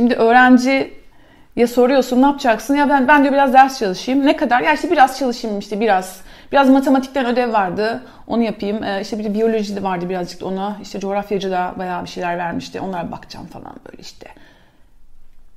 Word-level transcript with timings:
Şimdi 0.00 0.14
öğrenci 0.14 0.94
ya 1.56 1.66
soruyorsun 1.66 2.22
ne 2.22 2.26
yapacaksın? 2.26 2.74
Ya 2.74 2.88
ben 2.88 3.08
ben 3.08 3.24
de 3.24 3.32
biraz 3.32 3.52
ders 3.52 3.78
çalışayım. 3.78 4.26
Ne 4.26 4.36
kadar? 4.36 4.60
Ya 4.60 4.72
işte 4.72 4.90
biraz 4.90 5.18
çalışayım 5.18 5.58
işte 5.58 5.80
biraz. 5.80 6.20
Biraz 6.52 6.68
matematikten 6.68 7.26
ödev 7.26 7.52
vardı. 7.52 8.02
Onu 8.26 8.42
yapayım. 8.42 8.84
Ee, 8.84 9.00
işte 9.00 9.18
bir 9.18 9.34
biyoloji 9.34 9.76
de 9.76 9.82
vardı 9.82 10.08
birazcık 10.08 10.40
da 10.40 10.46
ona. 10.46 10.76
İşte 10.82 11.00
coğrafyacı 11.00 11.50
da 11.50 11.74
bayağı 11.78 12.04
bir 12.04 12.08
şeyler 12.08 12.38
vermişti. 12.38 12.80
Onlara 12.80 13.12
bakacağım 13.12 13.46
falan 13.46 13.72
böyle 13.90 14.02
işte. 14.02 14.26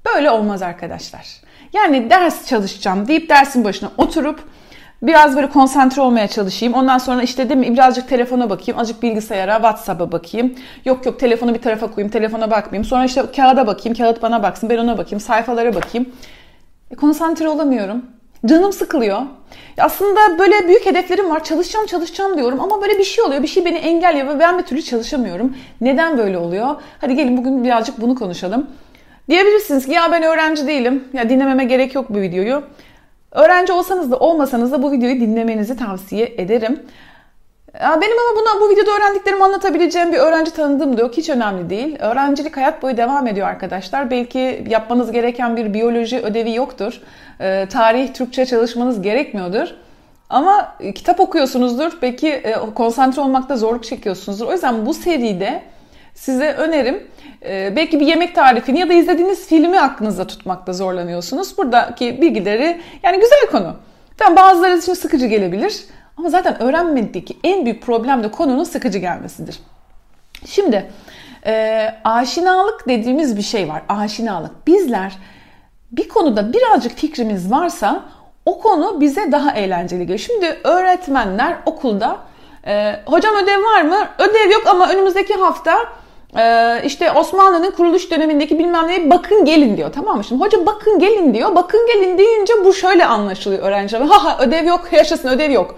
Böyle 0.05 0.31
olmaz 0.31 0.61
arkadaşlar. 0.61 1.27
Yani 1.73 2.09
ders 2.09 2.47
çalışacağım 2.47 3.07
deyip 3.07 3.29
dersin 3.29 3.63
başına 3.63 3.91
oturup 3.97 4.49
biraz 5.03 5.35
böyle 5.35 5.49
konsantre 5.49 6.01
olmaya 6.01 6.27
çalışayım. 6.27 6.73
Ondan 6.73 6.97
sonra 6.97 7.23
işte 7.23 7.49
değil 7.49 7.59
mi 7.59 7.73
birazcık 7.73 8.09
telefona 8.09 8.49
bakayım, 8.49 8.81
azıcık 8.81 9.03
bilgisayara, 9.03 9.55
WhatsApp'a 9.55 10.11
bakayım. 10.11 10.55
Yok 10.85 11.05
yok 11.05 11.19
telefonu 11.19 11.53
bir 11.53 11.61
tarafa 11.61 11.91
koyayım, 11.91 12.11
telefona 12.11 12.51
bakmayayım. 12.51 12.85
Sonra 12.85 13.05
işte 13.05 13.23
kağıda 13.35 13.67
bakayım, 13.67 13.97
kağıt 13.97 14.21
bana 14.21 14.43
baksın, 14.43 14.69
ben 14.69 14.77
ona 14.77 14.97
bakayım, 14.97 15.19
sayfalara 15.19 15.75
bakayım. 15.75 16.09
E, 16.91 16.95
konsantre 16.95 17.47
olamıyorum. 17.47 18.05
Canım 18.45 18.73
sıkılıyor. 18.73 19.21
Aslında 19.77 20.39
böyle 20.39 20.67
büyük 20.67 20.85
hedeflerim 20.85 21.29
var. 21.29 21.43
Çalışacağım 21.43 21.85
çalışacağım 21.85 22.37
diyorum 22.37 22.59
ama 22.59 22.81
böyle 22.81 22.97
bir 22.97 23.03
şey 23.03 23.23
oluyor. 23.23 23.43
Bir 23.43 23.47
şey 23.47 23.65
beni 23.65 23.77
engelliyor 23.77 24.27
ve 24.27 24.39
ben 24.39 24.57
bir 24.57 24.63
türlü 24.63 24.81
çalışamıyorum. 24.81 25.55
Neden 25.81 26.17
böyle 26.17 26.37
oluyor? 26.37 26.75
Hadi 27.01 27.15
gelin 27.15 27.37
bugün 27.37 27.63
birazcık 27.63 28.01
bunu 28.01 28.15
konuşalım. 28.15 28.67
Diyebilirsiniz 29.29 29.85
ki 29.85 29.91
ya 29.91 30.11
ben 30.11 30.23
öğrenci 30.23 30.67
değilim. 30.67 31.03
Ya 31.13 31.29
dinlememe 31.29 31.65
gerek 31.65 31.95
yok 31.95 32.05
bu 32.09 32.21
videoyu. 32.21 32.63
Öğrenci 33.33 33.73
olsanız 33.73 34.11
da 34.11 34.17
olmasanız 34.17 34.71
da 34.71 34.83
bu 34.83 34.91
videoyu 34.91 35.19
dinlemenizi 35.19 35.77
tavsiye 35.77 36.33
ederim. 36.37 36.83
Benim 37.73 38.17
ama 38.19 38.41
buna 38.41 38.61
bu 38.61 38.69
videoda 38.69 38.91
öğrendiklerimi 38.91 39.43
anlatabileceğim 39.43 40.11
bir 40.11 40.17
öğrenci 40.17 40.51
tanıdığım 40.51 40.97
da 40.97 41.01
yok. 41.01 41.17
Hiç 41.17 41.29
önemli 41.29 41.69
değil. 41.69 41.97
Öğrencilik 41.99 42.57
hayat 42.57 42.81
boyu 42.81 42.97
devam 42.97 43.27
ediyor 43.27 43.47
arkadaşlar. 43.47 44.11
Belki 44.11 44.63
yapmanız 44.69 45.11
gereken 45.11 45.57
bir 45.57 45.73
biyoloji 45.73 46.19
ödevi 46.19 46.53
yoktur. 46.53 47.01
Ee, 47.41 47.67
tarih, 47.71 48.13
Türkçe 48.13 48.45
çalışmanız 48.45 49.01
gerekmiyordur. 49.01 49.67
Ama 50.29 50.75
kitap 50.95 51.19
okuyorsunuzdur. 51.19 51.97
Belki 52.01 52.29
e, 52.29 52.55
konsantre 52.75 53.21
olmakta 53.21 53.57
zorluk 53.57 53.83
çekiyorsunuzdur. 53.83 54.47
O 54.47 54.51
yüzden 54.51 54.85
bu 54.85 54.93
seride 54.93 55.61
size 56.13 56.53
önerim 56.53 57.07
e, 57.45 57.75
belki 57.75 57.99
bir 57.99 58.07
yemek 58.07 58.35
tarifini 58.35 58.79
ya 58.79 58.89
da 58.89 58.93
izlediğiniz 58.93 59.47
filmi 59.47 59.79
aklınızda 59.79 60.27
tutmakta 60.27 60.73
zorlanıyorsunuz. 60.73 61.57
Buradaki 61.57 62.21
bilgileri 62.21 62.81
yani 63.03 63.19
güzel 63.19 63.47
konu. 63.51 63.75
Tamam 64.17 64.35
bazıları 64.35 64.77
için 64.77 64.93
sıkıcı 64.93 65.25
gelebilir. 65.25 65.83
Ama 66.17 66.29
zaten 66.29 66.61
öğrenmedeki 66.61 67.37
en 67.43 67.65
büyük 67.65 67.83
problem 67.83 68.23
de 68.23 68.31
konunun 68.31 68.63
sıkıcı 68.63 68.99
gelmesidir. 68.99 69.59
Şimdi 70.45 70.91
e, 71.45 71.89
aşinalık 72.03 72.87
dediğimiz 72.87 73.37
bir 73.37 73.41
şey 73.41 73.69
var. 73.69 73.81
Aşinalık. 73.89 74.67
Bizler 74.67 75.17
bir 75.91 76.09
konuda 76.09 76.53
birazcık 76.53 76.97
fikrimiz 76.97 77.51
varsa 77.51 78.03
o 78.45 78.61
konu 78.61 79.01
bize 79.01 79.31
daha 79.31 79.51
eğlenceli 79.51 80.01
geliyor. 80.01 80.19
Şimdi 80.19 80.57
öğretmenler 80.63 81.57
okulda 81.65 82.17
e, 82.67 82.99
hocam 83.05 83.35
ödev 83.35 83.63
var 83.63 83.81
mı? 83.81 84.07
Ödev 84.17 84.51
yok 84.51 84.63
ama 84.67 84.89
önümüzdeki 84.89 85.33
hafta 85.33 85.75
işte 86.85 87.11
Osmanlı'nın 87.11 87.71
kuruluş 87.71 88.11
dönemindeki 88.11 88.59
bilmem 88.59 88.87
neye 88.87 89.09
bakın 89.09 89.45
gelin 89.45 89.77
diyor. 89.77 89.91
Tamam 89.93 90.17
mı? 90.17 90.23
Şimdi 90.23 90.43
hoca 90.43 90.65
bakın 90.65 90.99
gelin 90.99 91.33
diyor. 91.33 91.55
Bakın 91.55 91.87
gelin 91.87 92.17
deyince 92.17 92.53
bu 92.65 92.73
şöyle 92.73 93.05
anlaşılıyor 93.05 93.63
öğrenciler. 93.63 94.01
Ha 94.01 94.23
ha 94.23 94.37
ödev 94.43 94.65
yok 94.65 94.87
yaşasın 94.91 95.29
ödev 95.29 95.51
yok. 95.51 95.75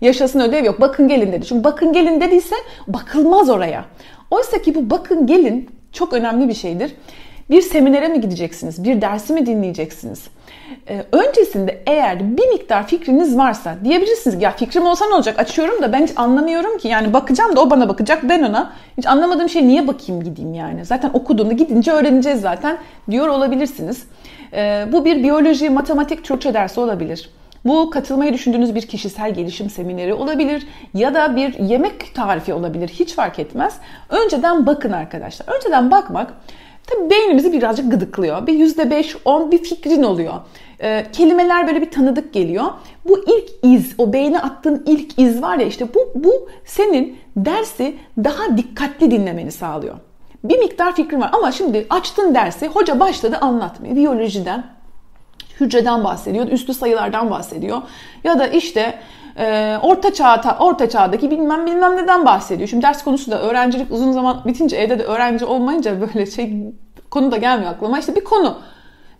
Yaşasın 0.00 0.40
ödev 0.40 0.64
yok. 0.64 0.80
Bakın 0.80 1.08
gelin 1.08 1.32
dedi. 1.32 1.46
Çünkü 1.46 1.64
bakın 1.64 1.92
gelin 1.92 2.20
dediyse 2.20 2.56
bakılmaz 2.86 3.50
oraya. 3.50 3.84
Oysa 4.30 4.62
ki 4.62 4.74
bu 4.74 4.90
bakın 4.90 5.26
gelin 5.26 5.70
çok 5.92 6.12
önemli 6.12 6.48
bir 6.48 6.54
şeydir. 6.54 6.92
Bir 7.50 7.62
seminere 7.62 8.08
mi 8.08 8.20
gideceksiniz? 8.20 8.84
Bir 8.84 9.00
dersi 9.00 9.32
mi 9.32 9.46
dinleyeceksiniz? 9.46 10.24
Ee, 10.88 11.04
öncesinde 11.12 11.82
eğer 11.86 12.36
bir 12.36 12.48
miktar 12.48 12.86
fikriniz 12.86 13.38
varsa 13.38 13.76
diyebilirsiniz 13.84 14.42
ya 14.42 14.50
fikrim 14.50 14.86
olsa 14.86 15.06
ne 15.06 15.14
olacak? 15.14 15.38
Açıyorum 15.38 15.82
da 15.82 15.92
ben 15.92 16.02
hiç 16.02 16.10
anlamıyorum 16.16 16.78
ki. 16.78 16.88
Yani 16.88 17.12
bakacağım 17.12 17.56
da 17.56 17.60
o 17.60 17.70
bana 17.70 17.88
bakacak 17.88 18.28
ben 18.28 18.42
ona. 18.42 18.72
Hiç 18.98 19.06
anlamadığım 19.06 19.48
şey 19.48 19.68
niye 19.68 19.88
bakayım 19.88 20.22
gideyim 20.22 20.54
yani? 20.54 20.84
Zaten 20.84 21.10
okuduğumda 21.14 21.52
gidince 21.52 21.92
öğreneceğiz 21.92 22.40
zaten 22.40 22.78
diyor 23.10 23.28
olabilirsiniz. 23.28 24.04
Ee, 24.52 24.84
bu 24.92 25.04
bir 25.04 25.22
biyoloji, 25.22 25.70
matematik, 25.70 26.24
Türkçe 26.24 26.54
dersi 26.54 26.80
olabilir. 26.80 27.30
Bu 27.64 27.90
katılmayı 27.90 28.32
düşündüğünüz 28.32 28.74
bir 28.74 28.82
kişisel 28.82 29.34
gelişim 29.34 29.70
semineri 29.70 30.14
olabilir 30.14 30.66
ya 30.94 31.14
da 31.14 31.36
bir 31.36 31.58
yemek 31.58 32.14
tarifi 32.14 32.54
olabilir. 32.54 32.88
Hiç 32.88 33.14
fark 33.14 33.38
etmez. 33.38 33.74
Önceden 34.08 34.66
bakın 34.66 34.92
arkadaşlar. 34.92 35.56
Önceden 35.56 35.90
bakmak 35.90 36.32
tabii 36.86 37.10
beynimizi 37.10 37.52
birazcık 37.52 37.90
gıdıklıyor. 37.90 38.46
Bir 38.46 38.52
yüzde 38.52 38.90
beş, 38.90 39.16
on 39.24 39.52
bir 39.52 39.58
fikrin 39.58 40.02
oluyor. 40.02 40.34
Ee, 40.82 41.06
kelimeler 41.12 41.66
böyle 41.66 41.82
bir 41.82 41.90
tanıdık 41.90 42.32
geliyor. 42.32 42.64
Bu 43.08 43.18
ilk 43.18 43.50
iz, 43.62 43.94
o 43.98 44.12
beyne 44.12 44.40
attığın 44.40 44.82
ilk 44.86 45.18
iz 45.18 45.42
var 45.42 45.58
ya 45.58 45.66
işte 45.66 45.94
bu, 45.94 46.12
bu 46.14 46.48
senin 46.64 47.18
dersi 47.36 47.96
daha 48.18 48.56
dikkatli 48.56 49.10
dinlemeni 49.10 49.52
sağlıyor. 49.52 49.94
Bir 50.44 50.58
miktar 50.58 50.96
fikrin 50.96 51.20
var 51.20 51.30
ama 51.32 51.52
şimdi 51.52 51.86
açtın 51.90 52.34
dersi, 52.34 52.66
hoca 52.66 53.00
başladı 53.00 53.38
anlatmaya 53.40 53.96
biyolojiden, 53.96 54.66
hücreden 55.60 56.04
bahsediyor, 56.04 56.48
üstü 56.48 56.74
sayılardan 56.74 57.30
bahsediyor. 57.30 57.82
Ya 58.24 58.38
da 58.38 58.46
işte 58.46 58.98
e, 59.38 59.76
orta 59.82 60.14
çağ 60.14 60.56
orta 60.60 60.88
çağdaki 60.88 61.30
bilmem 61.30 61.66
bilmem 61.66 61.96
neden 61.96 62.24
bahsediyor. 62.24 62.68
Şimdi 62.68 62.82
ders 62.82 63.04
konusu 63.04 63.30
da 63.30 63.42
öğrencilik 63.42 63.92
uzun 63.92 64.12
zaman 64.12 64.42
bitince 64.44 64.76
evde 64.76 64.98
de 64.98 65.02
öğrenci 65.02 65.44
olmayınca 65.44 66.00
böyle 66.00 66.26
şey 66.26 66.72
konu 67.10 67.32
da 67.32 67.36
gelmiyor 67.36 67.72
aklıma. 67.72 67.98
İşte 67.98 68.16
bir 68.16 68.24
konu. 68.24 68.58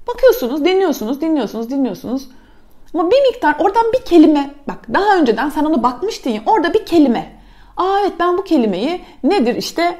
Bakıyorsunuz, 0.09 0.65
dinliyorsunuz, 0.65 1.20
dinliyorsunuz, 1.20 1.70
dinliyorsunuz. 1.70 2.28
Ama 2.94 3.10
bir 3.10 3.22
miktar 3.32 3.56
oradan 3.59 3.84
bir 3.93 4.04
kelime 4.04 4.50
bak 4.69 4.78
daha 4.94 5.16
önceden 5.16 5.49
sen 5.49 5.65
ona 5.65 5.82
bakmıştın 5.82 6.31
ya 6.31 6.43
orada 6.47 6.75
bir 6.75 6.87
kelime. 6.87 7.32
Aa 7.76 7.99
evet 8.03 8.12
ben 8.20 8.38
bu 8.38 8.44
kelimeyi 8.44 9.00
nedir 9.25 9.54
işte 9.54 9.99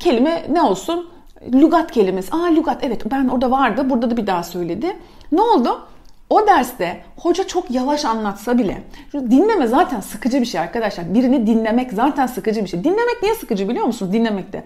kelime 0.00 0.46
ne 0.50 0.62
olsun? 0.62 1.08
Lugat 1.54 1.92
kelimesi. 1.92 2.32
Aa 2.32 2.54
lugat 2.54 2.84
evet 2.84 3.10
ben 3.10 3.28
orada 3.28 3.50
vardı. 3.50 3.90
Burada 3.90 4.10
da 4.10 4.16
bir 4.16 4.26
daha 4.26 4.42
söyledi. 4.42 4.96
Ne 5.32 5.42
oldu? 5.42 5.80
O 6.30 6.46
derste 6.46 7.00
hoca 7.16 7.46
çok 7.46 7.70
yavaş 7.70 8.04
anlatsa 8.04 8.58
bile 8.58 8.82
dinleme 9.12 9.66
zaten 9.66 10.00
sıkıcı 10.00 10.40
bir 10.40 10.46
şey 10.46 10.60
arkadaşlar. 10.60 11.14
Birini 11.14 11.46
dinlemek 11.46 11.92
zaten 11.92 12.26
sıkıcı 12.26 12.64
bir 12.64 12.68
şey. 12.68 12.84
Dinlemek 12.84 13.22
niye 13.22 13.34
sıkıcı 13.34 13.68
biliyor 13.68 13.86
musunuz? 13.86 14.12
Dinlemekte. 14.12 14.64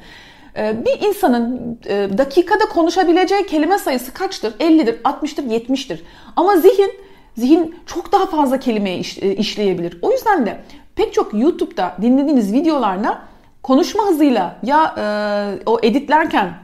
Ee, 0.56 0.84
bir 0.84 1.08
insanın 1.08 1.78
e, 1.86 2.18
dakikada 2.18 2.64
konuşabileceği 2.64 3.46
kelime 3.46 3.78
sayısı 3.78 4.14
kaçtır? 4.14 4.52
50'dir, 4.52 5.02
60'tır, 5.02 5.48
70'tir. 5.48 5.98
Ama 6.36 6.56
zihin 6.56 6.92
zihin 7.36 7.74
çok 7.86 8.12
daha 8.12 8.26
fazla 8.26 8.58
kelimeyi 8.58 9.04
e, 9.20 9.34
işleyebilir. 9.34 9.98
O 10.02 10.12
yüzden 10.12 10.46
de 10.46 10.60
pek 10.96 11.14
çok 11.14 11.34
YouTube'da 11.34 11.96
dinlediğiniz 12.02 12.52
videolarla 12.52 13.22
konuşma 13.62 14.06
hızıyla 14.06 14.56
ya 14.62 14.94
e, 14.98 15.04
o 15.66 15.78
editlerken 15.82 16.61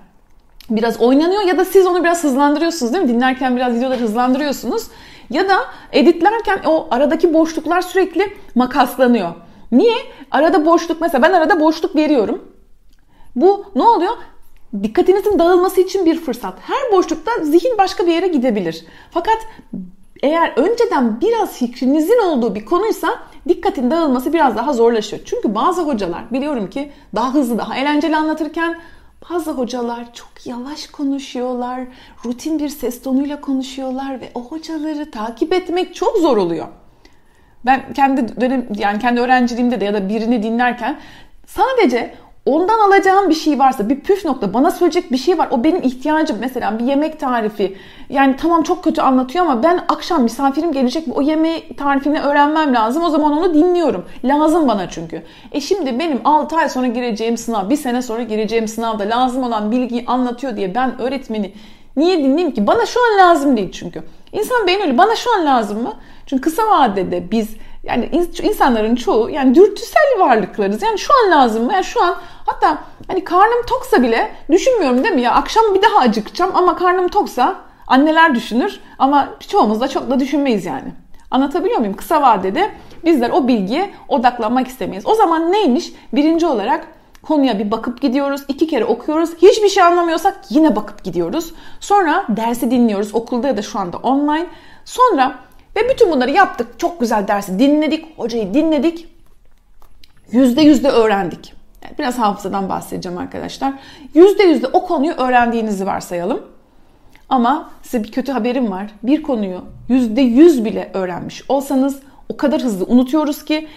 biraz 0.70 1.00
oynanıyor 1.00 1.42
ya 1.42 1.58
da 1.58 1.64
siz 1.64 1.86
onu 1.86 2.04
biraz 2.04 2.24
hızlandırıyorsunuz 2.24 2.92
değil 2.92 3.04
mi? 3.04 3.10
Dinlerken 3.10 3.56
biraz 3.56 3.74
videoları 3.74 4.00
hızlandırıyorsunuz. 4.00 4.86
Ya 5.30 5.48
da 5.48 5.56
editlerken 5.92 6.60
o 6.66 6.88
aradaki 6.90 7.34
boşluklar 7.34 7.82
sürekli 7.82 8.36
makaslanıyor. 8.54 9.34
Niye? 9.72 9.96
Arada 10.30 10.66
boşluk 10.66 11.00
mesela 11.00 11.22
ben 11.22 11.32
arada 11.32 11.60
boşluk 11.60 11.96
veriyorum. 11.96 12.44
Bu 13.36 13.64
ne 13.74 13.82
oluyor? 13.82 14.12
Dikkatinizin 14.82 15.38
dağılması 15.38 15.80
için 15.80 16.06
bir 16.06 16.20
fırsat. 16.20 16.54
Her 16.60 16.92
boşlukta 16.92 17.30
zihin 17.42 17.78
başka 17.78 18.06
bir 18.06 18.12
yere 18.12 18.28
gidebilir. 18.28 18.84
Fakat 19.10 19.38
eğer 20.22 20.52
önceden 20.56 21.20
biraz 21.20 21.52
fikrinizin 21.52 22.22
olduğu 22.26 22.54
bir 22.54 22.64
konuysa 22.64 23.08
dikkatin 23.48 23.90
dağılması 23.90 24.32
biraz 24.32 24.56
daha 24.56 24.72
zorlaşıyor. 24.72 25.22
Çünkü 25.24 25.54
bazı 25.54 25.82
hocalar 25.82 26.32
biliyorum 26.32 26.70
ki 26.70 26.92
daha 27.14 27.34
hızlı, 27.34 27.58
daha 27.58 27.76
eğlenceli 27.76 28.16
anlatırken 28.16 28.78
bazı 29.30 29.50
hocalar 29.50 30.14
çok 30.14 30.46
yavaş 30.46 30.86
konuşuyorlar, 30.86 31.80
rutin 32.24 32.58
bir 32.58 32.68
ses 32.68 33.02
tonuyla 33.02 33.40
konuşuyorlar 33.40 34.20
ve 34.20 34.30
o 34.34 34.44
hocaları 34.44 35.10
takip 35.10 35.52
etmek 35.52 35.94
çok 35.94 36.16
zor 36.16 36.36
oluyor. 36.36 36.68
Ben 37.66 37.92
kendi 37.92 38.40
dönem 38.40 38.68
yani 38.78 38.98
kendi 38.98 39.20
öğrenciliğimde 39.20 39.80
de 39.80 39.84
ya 39.84 39.94
da 39.94 40.08
birini 40.08 40.42
dinlerken 40.42 41.00
sadece 41.46 42.14
ondan 42.48 42.78
alacağım 42.78 43.30
bir 43.30 43.34
şey 43.34 43.58
varsa 43.58 43.88
bir 43.88 44.00
püf 44.00 44.24
nokta 44.24 44.54
bana 44.54 44.70
söyleyecek 44.70 45.12
bir 45.12 45.16
şey 45.16 45.38
var. 45.38 45.48
O 45.50 45.64
benim 45.64 45.82
ihtiyacım. 45.82 46.36
Mesela 46.40 46.78
bir 46.78 46.84
yemek 46.84 47.20
tarifi. 47.20 47.76
Yani 48.10 48.36
tamam 48.36 48.62
çok 48.62 48.84
kötü 48.84 49.00
anlatıyor 49.00 49.44
ama 49.44 49.62
ben 49.62 49.84
akşam 49.88 50.22
misafirim 50.22 50.72
gelecek 50.72 51.04
o 51.14 51.22
yemeği 51.22 51.76
tarifini 51.76 52.20
öğrenmem 52.20 52.74
lazım. 52.74 53.02
O 53.04 53.10
zaman 53.10 53.32
onu 53.32 53.54
dinliyorum. 53.54 54.04
Lazım 54.24 54.68
bana 54.68 54.90
çünkü. 54.90 55.22
E 55.52 55.60
şimdi 55.60 55.98
benim 55.98 56.20
6 56.24 56.56
ay 56.56 56.68
sonra 56.68 56.86
gireceğim 56.86 57.36
sınav 57.36 57.70
bir 57.70 57.76
sene 57.76 58.02
sonra 58.02 58.22
gireceğim 58.22 58.68
sınavda 58.68 59.02
lazım 59.02 59.42
olan 59.42 59.70
bilgiyi 59.70 60.04
anlatıyor 60.06 60.56
diye 60.56 60.74
ben 60.74 61.00
öğretmeni 61.00 61.52
niye 61.96 62.18
dinleyeyim 62.18 62.50
ki? 62.50 62.66
Bana 62.66 62.86
şu 62.86 63.00
an 63.00 63.18
lazım 63.18 63.56
değil 63.56 63.72
çünkü. 63.72 64.02
İnsan 64.32 64.66
beyin 64.66 64.80
öyle 64.80 64.98
bana 64.98 65.16
şu 65.16 65.38
an 65.38 65.46
lazım 65.46 65.82
mı? 65.82 65.92
Çünkü 66.26 66.42
kısa 66.42 66.62
vadede 66.62 67.30
biz 67.30 67.48
yani 67.82 68.10
insanların 68.42 68.94
çoğu 68.94 69.30
yani 69.30 69.54
dürtüsel 69.54 70.18
varlıklarız. 70.18 70.82
Yani 70.82 70.98
şu 70.98 71.12
an 71.24 71.30
lazım 71.30 71.64
mı? 71.64 71.72
Yani 71.72 71.84
şu 71.84 72.02
an 72.04 72.16
hatta 72.46 72.78
hani 73.08 73.24
karnım 73.24 73.66
toksa 73.66 74.02
bile 74.02 74.32
düşünmüyorum 74.50 75.04
değil 75.04 75.14
mi 75.14 75.22
ya 75.22 75.32
akşam 75.32 75.64
bir 75.74 75.82
daha 75.82 75.98
acıkacağım 75.98 76.50
ama 76.54 76.76
karnım 76.76 77.08
toksa 77.08 77.56
anneler 77.86 78.34
düşünür 78.34 78.80
ama 78.98 79.28
çoğumuz 79.48 79.80
da 79.80 79.88
çok 79.88 80.10
da 80.10 80.20
düşünmeyiz 80.20 80.66
yani. 80.66 80.92
Anlatabiliyor 81.30 81.78
muyum? 81.78 81.96
Kısa 81.96 82.22
vadede 82.22 82.70
bizler 83.04 83.30
o 83.30 83.48
bilgiye 83.48 83.90
odaklanmak 84.08 84.68
istemeyiz. 84.68 85.06
O 85.06 85.14
zaman 85.14 85.52
neymiş? 85.52 85.92
Birinci 86.12 86.46
olarak 86.46 86.86
konuya 87.22 87.58
bir 87.58 87.70
bakıp 87.70 88.00
gidiyoruz. 88.00 88.40
iki 88.48 88.66
kere 88.66 88.84
okuyoruz. 88.84 89.30
Hiçbir 89.42 89.68
şey 89.68 89.82
anlamıyorsak 89.82 90.40
yine 90.50 90.76
bakıp 90.76 91.04
gidiyoruz. 91.04 91.54
Sonra 91.80 92.24
dersi 92.28 92.70
dinliyoruz. 92.70 93.14
Okulda 93.14 93.46
ya 93.46 93.56
da 93.56 93.62
şu 93.62 93.78
anda 93.78 93.96
online. 93.96 94.46
Sonra 94.84 95.34
ve 95.76 95.88
bütün 95.90 96.10
bunları 96.10 96.30
yaptık. 96.30 96.78
Çok 96.78 97.00
güzel 97.00 97.28
dersi 97.28 97.58
dinledik. 97.58 98.18
Hocayı 98.18 98.54
dinledik. 98.54 99.08
Yüzde 100.32 100.62
yüzde 100.62 100.88
öğrendik. 100.88 101.54
Biraz 101.98 102.18
hafızadan 102.18 102.68
bahsedeceğim 102.68 103.18
arkadaşlar. 103.18 103.72
Yüzde 104.14 104.42
yüzde 104.42 104.66
o 104.66 104.86
konuyu 104.86 105.12
öğrendiğinizi 105.12 105.86
varsayalım. 105.86 106.42
Ama 107.28 107.70
size 107.82 108.04
bir 108.04 108.12
kötü 108.12 108.32
haberim 108.32 108.70
var. 108.70 108.90
Bir 109.02 109.22
konuyu 109.22 109.64
yüzde 109.88 110.20
yüz 110.20 110.64
bile 110.64 110.90
öğrenmiş 110.94 111.50
olsanız 111.50 112.00
o 112.28 112.36
kadar 112.36 112.62
hızlı 112.62 112.84
unutuyoruz 112.86 113.44
ki 113.44 113.68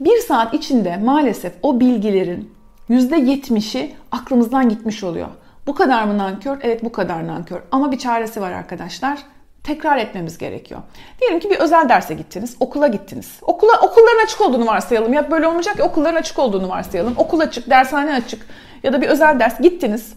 bir 0.00 0.18
saat 0.18 0.54
içinde 0.54 0.96
maalesef 0.96 1.52
o 1.62 1.80
bilgilerin 1.80 2.52
yüzde 2.88 3.16
yetmişi 3.16 3.94
aklımızdan 4.12 4.68
gitmiş 4.68 5.04
oluyor. 5.04 5.28
Bu 5.66 5.74
kadar 5.74 6.04
mı 6.04 6.18
nankör? 6.18 6.58
Evet 6.62 6.84
bu 6.84 6.92
kadar 6.92 7.26
nankör. 7.26 7.60
Ama 7.70 7.92
bir 7.92 7.98
çaresi 7.98 8.40
var 8.40 8.52
arkadaşlar 8.52 9.18
tekrar 9.66 9.96
etmemiz 9.96 10.38
gerekiyor. 10.38 10.80
Diyelim 11.20 11.40
ki 11.40 11.50
bir 11.50 11.58
özel 11.58 11.88
derse 11.88 12.14
gittiniz, 12.14 12.56
okula 12.60 12.86
gittiniz. 12.86 13.38
Okula 13.42 13.80
okulların 13.80 14.24
açık 14.24 14.40
olduğunu 14.40 14.66
varsayalım. 14.66 15.12
Ya 15.12 15.30
böyle 15.30 15.46
olmayacak 15.46 15.76
ki 15.76 15.82
okulların 15.82 16.20
açık 16.20 16.38
olduğunu 16.38 16.68
varsayalım. 16.68 17.14
Okul 17.16 17.40
açık, 17.40 17.70
dershane 17.70 18.14
açık 18.14 18.46
ya 18.82 18.92
da 18.92 19.00
bir 19.02 19.08
özel 19.08 19.40
ders 19.40 19.60
gittiniz. 19.60 20.12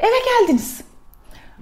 Eve 0.00 0.10
geldiniz. 0.40 0.80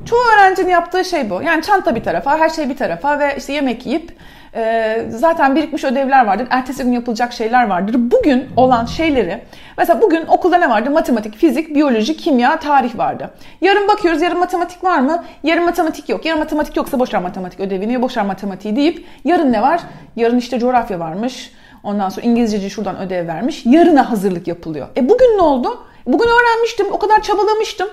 Çoğu 0.05 0.19
öğrencinin 0.35 0.71
yaptığı 0.71 1.05
şey 1.05 1.31
bu. 1.31 1.43
Yani 1.43 1.63
çanta 1.63 1.95
bir 1.95 2.05
tarafa, 2.05 2.39
her 2.39 2.49
şey 2.49 2.69
bir 2.69 2.77
tarafa 2.77 3.19
ve 3.19 3.35
işte 3.39 3.53
yemek 3.53 3.87
yiyip 3.87 4.17
e, 4.55 5.05
zaten 5.09 5.57
birikmiş 5.57 5.85
ödevler 5.85 6.27
vardır. 6.27 6.47
Ertesi 6.51 6.85
gün 6.85 6.93
yapılacak 6.93 7.33
şeyler 7.33 7.67
vardır. 7.67 7.95
Bugün 7.99 8.47
olan 8.57 8.85
şeyleri 8.85 9.43
mesela 9.79 10.03
bugün 10.03 10.27
okulda 10.27 10.57
ne 10.57 10.71
vardı? 10.71 10.91
Matematik, 10.91 11.37
fizik, 11.37 11.75
biyoloji, 11.75 12.17
kimya, 12.17 12.59
tarih 12.59 12.99
vardı. 12.99 13.31
Yarın 13.61 13.89
bakıyoruz 13.89 14.23
yarın 14.23 14.39
matematik 14.39 14.85
var 14.85 14.99
mı? 14.99 15.25
Yarın 15.43 15.65
matematik 15.65 16.09
yok. 16.09 16.25
Yarın 16.25 16.39
matematik 16.39 16.77
yoksa 16.77 16.99
boşver 16.99 17.23
matematik 17.23 17.61
ödevini, 17.61 18.03
boşver 18.03 18.25
matematiği 18.25 18.77
deyip 18.77 19.05
yarın 19.25 19.53
ne 19.53 19.63
var? 19.63 19.81
Yarın 20.17 20.39
işte 20.39 20.59
coğrafya 20.59 21.01
varmış. 21.01 21.53
Ondan 21.83 22.09
sonra 22.09 22.27
İngilizceci 22.27 22.71
şuradan 22.71 22.99
ödev 22.99 23.29
vermiş. 23.29 23.67
Yarına 23.67 24.11
hazırlık 24.11 24.49
yapılıyor. 24.49 24.89
E 24.97 25.09
bugün 25.09 25.39
ne 25.39 25.43
oldu? 25.43 25.87
Bugün 26.07 26.27
öğrenmiştim. 26.29 26.87
O 26.93 26.99
kadar 26.99 27.23
çabalamıştım. 27.23 27.89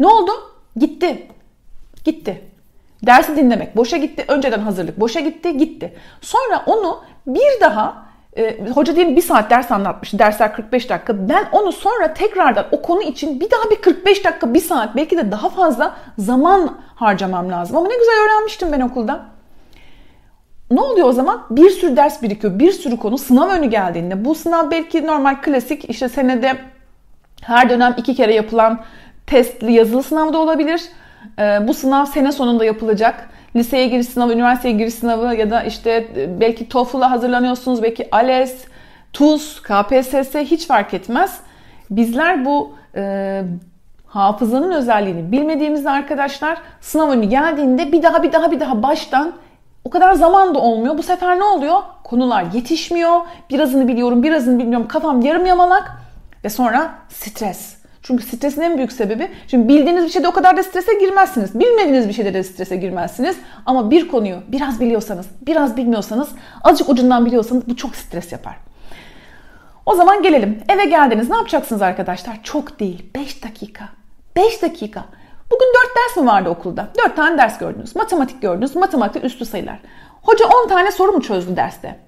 Ne 0.00 0.06
oldu? 0.06 0.32
Gitti. 0.76 1.26
Gitti. 2.04 2.44
Dersi 3.06 3.36
dinlemek 3.36 3.76
boşa 3.76 3.96
gitti. 3.96 4.24
Önceden 4.28 4.60
hazırlık 4.60 5.00
boşa 5.00 5.20
gitti. 5.20 5.58
Gitti. 5.58 5.94
Sonra 6.20 6.62
onu 6.66 7.04
bir 7.26 7.60
daha 7.60 8.06
e, 8.36 8.68
hoca 8.74 8.96
diyelim 8.96 9.16
bir 9.16 9.22
saat 9.22 9.50
ders 9.50 9.70
anlatmış. 9.72 10.18
Dersler 10.18 10.54
45 10.54 10.90
dakika. 10.90 11.28
Ben 11.28 11.48
onu 11.52 11.72
sonra 11.72 12.14
tekrardan 12.14 12.66
o 12.72 12.82
konu 12.82 13.02
için 13.02 13.40
bir 13.40 13.50
daha 13.50 13.70
bir 13.70 13.76
45 13.76 14.24
dakika, 14.24 14.54
bir 14.54 14.60
saat 14.60 14.96
belki 14.96 15.16
de 15.16 15.32
daha 15.32 15.48
fazla 15.48 15.96
zaman 16.18 16.78
harcamam 16.94 17.50
lazım. 17.50 17.76
Ama 17.76 17.88
ne 17.88 17.94
güzel 17.94 18.14
öğrenmiştim 18.24 18.72
ben 18.72 18.80
okulda. 18.80 19.26
Ne 20.70 20.80
oluyor 20.80 21.08
o 21.08 21.12
zaman? 21.12 21.46
Bir 21.50 21.70
sürü 21.70 21.96
ders 21.96 22.22
birikiyor. 22.22 22.58
Bir 22.58 22.72
sürü 22.72 22.96
konu 22.96 23.18
sınav 23.18 23.48
önü 23.48 23.66
geldiğinde. 23.66 24.24
Bu 24.24 24.34
sınav 24.34 24.70
belki 24.70 25.06
normal 25.06 25.42
klasik 25.42 25.90
işte 25.90 26.08
senede 26.08 26.56
her 27.42 27.70
dönem 27.70 27.94
iki 27.96 28.14
kere 28.14 28.34
yapılan 28.34 28.80
testli 29.26 29.72
yazılı 29.72 30.02
sınavda 30.02 30.38
olabilir. 30.38 30.82
Ee, 31.38 31.68
bu 31.68 31.74
sınav 31.74 32.04
sene 32.04 32.32
sonunda 32.32 32.64
yapılacak. 32.64 33.28
Liseye 33.56 33.86
giriş 33.86 34.08
sınavı, 34.08 34.32
üniversiteye 34.32 34.74
giriş 34.74 34.94
sınavı 34.94 35.34
ya 35.34 35.50
da 35.50 35.62
işte 35.62 36.08
e, 36.16 36.40
belki 36.40 36.68
TOEFL'a 36.68 37.10
hazırlanıyorsunuz, 37.10 37.82
belki 37.82 38.08
ALES, 38.12 38.64
TUS, 39.12 39.62
KPSS 39.62 40.34
hiç 40.34 40.66
fark 40.66 40.94
etmez. 40.94 41.40
Bizler 41.90 42.44
bu 42.44 42.74
e, 42.96 43.42
hafızanın 44.06 44.70
özelliğini 44.70 45.32
bilmediğimizde 45.32 45.90
arkadaşlar 45.90 46.58
sınav 46.80 47.10
önü 47.10 47.26
geldiğinde 47.26 47.92
bir 47.92 48.02
daha 48.02 48.22
bir 48.22 48.32
daha 48.32 48.50
bir 48.50 48.60
daha 48.60 48.82
baştan 48.82 49.32
o 49.84 49.90
kadar 49.90 50.14
zaman 50.14 50.54
da 50.54 50.58
olmuyor. 50.58 50.98
Bu 50.98 51.02
sefer 51.02 51.38
ne 51.38 51.44
oluyor? 51.44 51.82
Konular 52.04 52.44
yetişmiyor. 52.52 53.20
Birazını 53.50 53.88
biliyorum, 53.88 54.22
birazını 54.22 54.58
bilmiyorum. 54.58 54.88
Kafam 54.88 55.22
yarım 55.22 55.46
yamalak 55.46 55.92
ve 56.44 56.48
sonra 56.48 56.90
stres. 57.08 57.76
Çünkü 58.06 58.24
stresin 58.24 58.62
en 58.62 58.76
büyük 58.76 58.92
sebebi, 58.92 59.30
şimdi 59.48 59.68
bildiğiniz 59.68 60.04
bir 60.04 60.10
şeyde 60.10 60.28
o 60.28 60.32
kadar 60.32 60.56
da 60.56 60.62
strese 60.62 60.94
girmezsiniz. 60.94 61.60
Bilmediğiniz 61.60 62.08
bir 62.08 62.12
şeyde 62.12 62.34
de 62.34 62.42
strese 62.42 62.76
girmezsiniz. 62.76 63.36
Ama 63.66 63.90
bir 63.90 64.08
konuyu 64.08 64.36
biraz 64.48 64.80
biliyorsanız, 64.80 65.26
biraz 65.46 65.76
bilmiyorsanız, 65.76 66.28
azıcık 66.64 66.88
ucundan 66.88 67.26
biliyorsanız 67.26 67.68
bu 67.68 67.76
çok 67.76 67.96
stres 67.96 68.32
yapar. 68.32 68.56
O 69.86 69.94
zaman 69.94 70.22
gelelim. 70.22 70.62
Eve 70.68 70.84
geldiniz. 70.84 71.30
Ne 71.30 71.36
yapacaksınız 71.36 71.82
arkadaşlar? 71.82 72.42
Çok 72.42 72.80
değil. 72.80 73.10
5 73.14 73.44
dakika. 73.44 73.88
5 74.36 74.62
dakika. 74.62 75.04
Bugün 75.50 75.66
4 75.66 75.96
ders 75.96 76.22
mi 76.22 76.26
vardı 76.26 76.48
okulda? 76.48 76.88
4 77.04 77.16
tane 77.16 77.38
ders 77.38 77.58
gördünüz. 77.58 77.96
Matematik 77.96 78.42
gördünüz. 78.42 78.76
Matematik 78.76 79.24
üstü 79.24 79.44
sayılar. 79.44 79.78
Hoca 80.22 80.46
10 80.64 80.68
tane 80.68 80.92
soru 80.92 81.12
mu 81.12 81.22
çözdü 81.22 81.56
derste? 81.56 82.00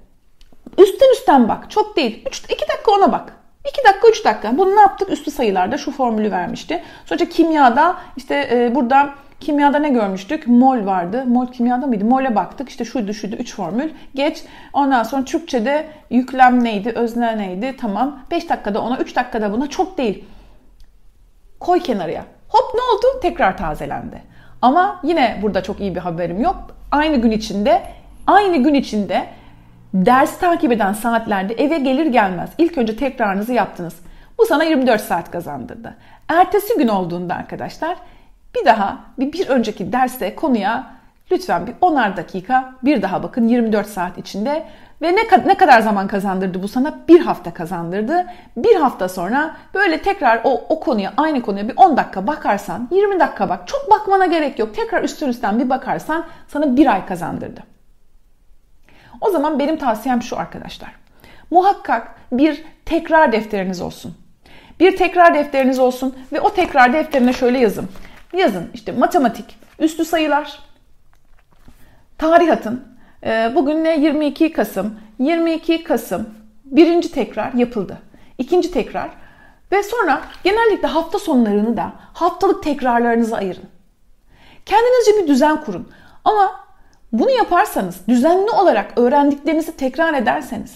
Üstten 0.79 1.13
üstten 1.13 1.49
bak. 1.49 1.71
Çok 1.71 1.97
değil. 1.97 2.25
2 2.49 2.69
dakika 2.69 2.93
ona 2.93 3.13
bak. 3.13 3.38
2 3.69 3.85
dakika 3.89 4.09
3 4.09 4.25
dakika. 4.25 4.59
Bunu 4.59 4.77
ne 4.77 4.81
yaptık? 4.81 5.11
Üstü 5.11 5.31
sayılarda 5.31 5.79
şu 5.79 5.91
formülü 5.93 6.31
vermişti. 6.31 6.83
Sonra 7.07 7.25
kimyada 7.25 7.97
işte 8.17 8.49
e, 8.53 8.75
burada 8.75 9.11
kimyada 9.41 9.79
ne 9.79 9.89
görmüştük? 9.89 10.47
Mol 10.47 10.87
vardı. 10.87 11.25
Mol 11.27 11.47
kimyada 11.47 11.87
mıydı? 11.87 12.05
Mole 12.05 12.37
baktık. 12.37 12.69
İşte 12.69 12.85
şuydu 12.85 13.15
şuydu 13.15 13.37
3 13.37 13.55
formül. 13.55 13.91
Geç. 14.15 14.43
Ondan 14.73 15.03
sonra 15.03 15.25
Türkçe'de 15.25 15.87
yüklem 16.11 16.65
neydi? 16.65 16.91
Özne 16.91 17.39
neydi? 17.39 17.77
Tamam. 17.81 18.21
5 18.31 18.49
dakikada 18.49 18.81
ona 18.83 18.99
3 18.99 19.17
dakikada 19.17 19.53
buna 19.53 19.67
çok 19.67 19.99
değil. 19.99 20.25
Koy 21.61 21.81
kenarıya. 21.81 22.25
Hop 22.49 22.75
ne 22.75 22.81
oldu? 22.81 23.21
Tekrar 23.23 23.57
tazelendi. 23.57 24.23
Ama 24.63 25.01
yine 25.05 25.39
burada 25.43 25.63
çok 25.63 25.81
iyi 25.81 25.95
bir 25.95 26.01
haberim 26.01 26.41
yok. 26.41 26.57
Aynı 26.91 27.17
gün 27.17 27.31
içinde 27.31 27.83
aynı 28.27 28.57
gün 28.57 28.75
içinde 28.75 29.27
Dersi 29.95 30.41
takip 30.41 30.73
eden 30.73 30.93
saatlerde 30.93 31.55
eve 31.55 31.79
gelir 31.79 32.07
gelmez 32.07 32.51
ilk 32.59 32.79
önce 32.79 32.97
tekrarınızı 32.97 33.53
yaptınız. 33.53 33.95
Bu 34.39 34.47
sana 34.47 34.65
24 34.65 35.01
saat 35.01 35.31
kazandırdı. 35.31 35.97
Ertesi 36.29 36.79
gün 36.79 36.89
olduğunda 36.89 37.35
arkadaşlar 37.35 37.97
bir 38.55 38.65
daha 38.65 38.99
bir, 39.19 39.33
bir 39.33 39.49
önceki 39.49 39.93
derste 39.93 40.35
konuya 40.35 40.87
lütfen 41.33 41.67
bir 41.67 41.73
10'ar 41.73 42.17
dakika 42.17 42.75
bir 42.83 43.03
daha 43.03 43.23
bakın 43.23 43.49
24 43.49 43.87
saat 43.87 44.19
içinde 44.19 44.67
ve 45.03 45.17
ne, 45.17 45.21
ne 45.47 45.55
kadar 45.55 45.81
zaman 45.81 46.09
kazandırdı 46.09 46.63
bu 46.63 46.69
sana? 46.69 46.99
Bir 47.09 47.21
hafta 47.21 47.55
kazandırdı. 47.55 48.27
Bir 48.57 48.77
hafta 48.77 49.09
sonra 49.09 49.57
böyle 49.75 50.03
tekrar 50.03 50.41
o, 50.45 50.65
o 50.69 50.81
konuya 50.81 51.13
aynı 51.17 51.43
konuya 51.43 51.69
bir 51.69 51.77
10 51.77 51.97
dakika 51.97 52.27
bakarsan 52.27 52.89
20 52.91 53.21
dakika 53.21 53.49
bak 53.49 53.69
çok 53.69 53.91
bakmana 53.91 54.27
gerek 54.27 54.59
yok. 54.59 54.75
Tekrar 54.75 55.03
üstten 55.03 55.29
üstten 55.29 55.59
bir 55.59 55.71
bakarsan 55.71 56.25
sana 56.49 56.77
bir 56.77 56.93
ay 56.93 57.07
kazandırdı. 57.07 57.78
O 59.21 59.31
zaman 59.31 59.59
benim 59.59 59.77
tavsiyem 59.77 60.23
şu 60.23 60.39
arkadaşlar. 60.39 60.91
Muhakkak 61.51 62.15
bir 62.33 62.65
tekrar 62.85 63.33
defteriniz 63.33 63.81
olsun. 63.81 64.15
Bir 64.81 64.97
tekrar 64.97 65.35
defteriniz 65.35 65.79
olsun 65.79 66.19
ve 66.33 66.41
o 66.41 66.55
tekrar 66.55 66.93
defterine 66.93 67.33
şöyle 67.33 67.59
yazın. 67.59 67.89
Yazın 68.33 68.71
işte 68.75 68.93
matematik, 68.93 69.59
üstü 69.79 70.05
sayılar, 70.05 70.59
tarih 72.19 72.53
atın. 72.53 72.85
Ee, 73.25 73.53
bugün 73.55 73.85
ne 73.85 73.99
22 73.99 74.53
Kasım. 74.53 75.01
22 75.19 75.85
Kasım 75.85 76.29
birinci 76.65 77.13
tekrar 77.13 77.53
yapıldı. 77.53 77.99
İkinci 78.39 78.73
tekrar 78.73 79.11
ve 79.73 79.83
sonra 79.83 80.21
genellikle 80.45 80.89
hafta 80.89 81.19
sonlarını 81.19 81.77
da 81.77 81.93
haftalık 82.13 82.63
tekrarlarınızı 82.63 83.37
ayırın. 83.37 83.69
Kendinizce 84.67 85.23
bir 85.23 85.29
düzen 85.29 85.65
kurun. 85.65 85.89
Ama 86.25 86.68
bunu 87.13 87.31
yaparsanız, 87.31 87.97
düzenli 88.09 88.51
olarak 88.51 88.99
öğrendiklerinizi 88.99 89.77
tekrar 89.77 90.15
ederseniz, 90.15 90.75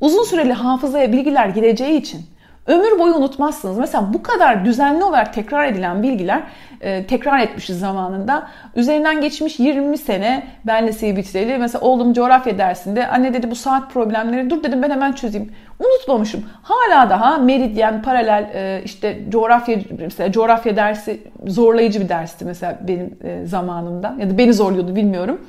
uzun 0.00 0.24
süreli 0.24 0.52
hafızaya 0.52 1.12
bilgiler 1.12 1.48
gideceği 1.48 2.00
için 2.00 2.26
ömür 2.66 2.98
boyu 2.98 3.14
unutmazsınız. 3.14 3.78
Mesela 3.78 4.14
bu 4.14 4.22
kadar 4.22 4.64
düzenli 4.64 5.04
olarak 5.04 5.34
tekrar 5.34 5.66
edilen 5.66 6.02
bilgiler 6.02 6.42
e, 6.80 7.06
tekrar 7.06 7.40
etmişiz 7.40 7.80
zamanında. 7.80 8.48
Üzerinden 8.76 9.20
geçmiş 9.20 9.60
20 9.60 9.98
sene 9.98 10.46
ben 10.66 10.86
liseyi 10.86 11.16
bitireli. 11.16 11.58
Mesela 11.58 11.80
oğlum 11.84 12.12
coğrafya 12.12 12.58
dersinde 12.58 13.08
anne 13.08 13.34
dedi 13.34 13.50
bu 13.50 13.54
saat 13.54 13.90
problemleri 13.90 14.50
dur 14.50 14.62
dedim 14.62 14.82
ben 14.82 14.90
hemen 14.90 15.12
çözeyim. 15.12 15.52
Unutmamışım. 15.80 16.44
Hala 16.62 17.10
daha 17.10 17.38
meridyen, 17.38 18.02
paralel 18.02 18.50
e, 18.54 18.82
işte 18.84 19.18
coğrafya 19.28 19.78
mesela 19.98 20.32
coğrafya 20.32 20.76
dersi 20.76 21.22
zorlayıcı 21.46 22.00
bir 22.00 22.08
dersti 22.08 22.44
mesela 22.44 22.78
benim 22.88 23.18
e, 23.24 23.46
zamanımda 23.46 24.14
ya 24.18 24.30
da 24.30 24.38
beni 24.38 24.52
zorluyordu 24.52 24.96
bilmiyorum. 24.96 25.40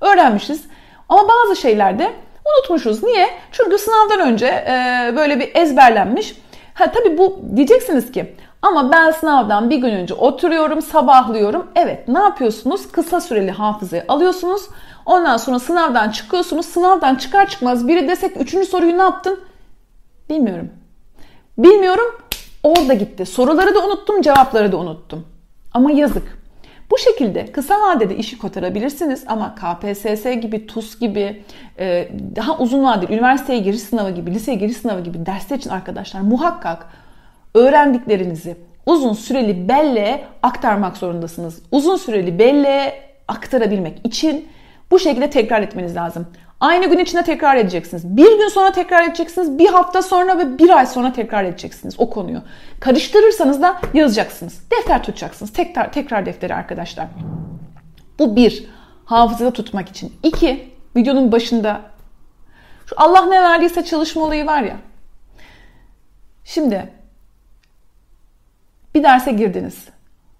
Öğrenmişiz. 0.00 0.64
Ama 1.08 1.22
bazı 1.28 1.60
şeylerde 1.60 2.12
unutmuşuz. 2.44 3.02
Niye? 3.02 3.28
Çünkü 3.52 3.78
sınavdan 3.78 4.20
önce 4.20 4.46
e, 4.46 5.12
böyle 5.16 5.40
bir 5.40 5.50
ezberlenmiş. 5.54 6.34
Ha 6.74 6.92
tabii 6.92 7.18
bu 7.18 7.40
diyeceksiniz 7.56 8.12
ki 8.12 8.36
ama 8.62 8.92
ben 8.92 9.10
sınavdan 9.10 9.70
bir 9.70 9.76
gün 9.76 9.90
önce 9.90 10.14
oturuyorum, 10.14 10.82
sabahlıyorum. 10.82 11.66
Evet 11.76 12.08
ne 12.08 12.18
yapıyorsunuz? 12.18 12.92
Kısa 12.92 13.20
süreli 13.20 13.50
hafızayı 13.50 14.04
alıyorsunuz. 14.08 14.62
Ondan 15.06 15.36
sonra 15.36 15.58
sınavdan 15.58 16.10
çıkıyorsunuz. 16.10 16.66
Sınavdan 16.66 17.14
çıkar 17.14 17.48
çıkmaz 17.48 17.88
biri 17.88 18.08
desek 18.08 18.40
üçüncü 18.40 18.66
soruyu 18.66 18.98
ne 18.98 19.02
yaptın? 19.02 19.40
Bilmiyorum. 20.30 20.70
Bilmiyorum. 21.58 22.20
Orada 22.62 22.94
gitti. 22.94 23.26
Soruları 23.26 23.74
da 23.74 23.86
unuttum, 23.86 24.22
cevapları 24.22 24.72
da 24.72 24.76
unuttum. 24.76 25.26
Ama 25.74 25.92
yazık. 25.92 26.43
Bu 26.90 26.98
şekilde 26.98 27.46
kısa 27.46 27.74
vadede 27.80 28.16
işi 28.16 28.38
kotarabilirsiniz 28.38 29.24
ama 29.26 29.54
KPSS 29.54 30.24
gibi, 30.40 30.66
TUS 30.66 30.98
gibi, 30.98 31.42
e, 31.78 32.08
daha 32.36 32.58
uzun 32.58 32.84
vadeli 32.84 33.12
üniversiteye 33.12 33.58
giriş 33.58 33.80
sınavı 33.80 34.10
gibi, 34.10 34.34
liseye 34.34 34.56
giriş 34.56 34.76
sınavı 34.76 35.00
gibi 35.00 35.26
dersler 35.26 35.56
için 35.56 35.70
arkadaşlar 35.70 36.20
muhakkak 36.20 36.86
öğrendiklerinizi 37.54 38.56
uzun 38.86 39.12
süreli 39.12 39.68
belleğe 39.68 40.24
aktarmak 40.42 40.96
zorundasınız. 40.96 41.62
Uzun 41.70 41.96
süreli 41.96 42.38
belleğe 42.38 42.92
aktarabilmek 43.28 44.00
için 44.04 44.48
bu 44.94 44.98
şekilde 44.98 45.30
tekrar 45.30 45.62
etmeniz 45.62 45.96
lazım. 45.96 46.26
Aynı 46.60 46.90
gün 46.90 46.98
içinde 46.98 47.22
tekrar 47.22 47.56
edeceksiniz. 47.56 48.16
Bir 48.16 48.38
gün 48.38 48.48
sonra 48.48 48.72
tekrar 48.72 49.04
edeceksiniz. 49.04 49.58
Bir 49.58 49.68
hafta 49.68 50.02
sonra 50.02 50.38
ve 50.38 50.58
bir 50.58 50.70
ay 50.70 50.86
sonra 50.86 51.12
tekrar 51.12 51.44
edeceksiniz 51.44 51.94
o 51.98 52.10
konuyu. 52.10 52.42
Karıştırırsanız 52.80 53.62
da 53.62 53.80
yazacaksınız. 53.94 54.70
Defter 54.70 55.02
tutacaksınız. 55.02 55.52
Tekrar, 55.52 55.92
tekrar 55.92 56.26
defteri 56.26 56.54
arkadaşlar. 56.54 57.06
Bu 58.18 58.36
bir. 58.36 58.66
Hafızada 59.04 59.50
tutmak 59.50 59.88
için. 59.88 60.12
İki. 60.22 60.74
Videonun 60.96 61.32
başında 61.32 61.80
şu 62.86 62.94
Allah 62.98 63.26
ne 63.26 63.42
verdiyse 63.42 63.84
çalışma 63.84 64.22
olayı 64.22 64.46
var 64.46 64.62
ya. 64.62 64.76
Şimdi 66.44 66.92
bir 68.94 69.02
derse 69.02 69.32
girdiniz. 69.32 69.88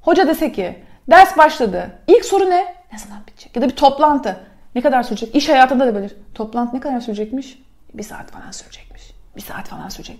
Hoca 0.00 0.28
dese 0.28 0.52
ki 0.52 0.78
ders 1.10 1.38
başladı. 1.38 1.90
İlk 2.06 2.24
soru 2.24 2.50
ne? 2.50 2.73
Ne 2.92 2.98
zaman 2.98 3.18
bitecek? 3.26 3.56
Ya 3.56 3.62
da 3.62 3.66
bir 3.66 3.76
toplantı. 3.76 4.36
Ne 4.74 4.80
kadar 4.80 5.02
sürecek? 5.02 5.34
İş 5.34 5.48
hayatında 5.48 5.86
da 5.86 5.94
böyle. 5.94 6.10
Toplantı 6.34 6.76
ne 6.76 6.80
kadar 6.80 7.00
sürecekmiş? 7.00 7.58
Bir 7.94 8.02
saat 8.02 8.30
falan 8.30 8.50
sürecekmiş. 8.50 9.02
Bir 9.36 9.42
saat 9.42 9.68
falan 9.68 9.88
sürecek. 9.88 10.18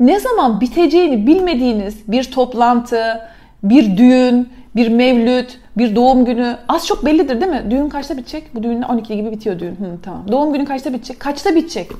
Ne 0.00 0.20
zaman 0.20 0.60
biteceğini 0.60 1.26
bilmediğiniz 1.26 2.08
bir 2.08 2.30
toplantı, 2.30 3.28
bir 3.62 3.96
düğün, 3.96 4.52
bir 4.76 4.88
mevlüt, 4.88 5.58
bir 5.76 5.96
doğum 5.96 6.24
günü 6.24 6.56
az 6.68 6.86
çok 6.86 7.06
bellidir 7.06 7.40
değil 7.40 7.52
mi? 7.52 7.66
Düğün 7.70 7.88
kaçta 7.88 8.16
bitecek? 8.16 8.54
Bu 8.54 8.62
düğün 8.62 8.82
12 8.82 9.16
gibi 9.16 9.30
bitiyor 9.30 9.58
düğün. 9.58 9.76
Hı, 9.76 9.98
tamam. 10.02 10.28
Doğum 10.32 10.52
günü 10.52 10.64
kaçta 10.64 10.92
bitecek? 10.92 11.20
Kaçta 11.20 11.54
bitecek? 11.54 11.90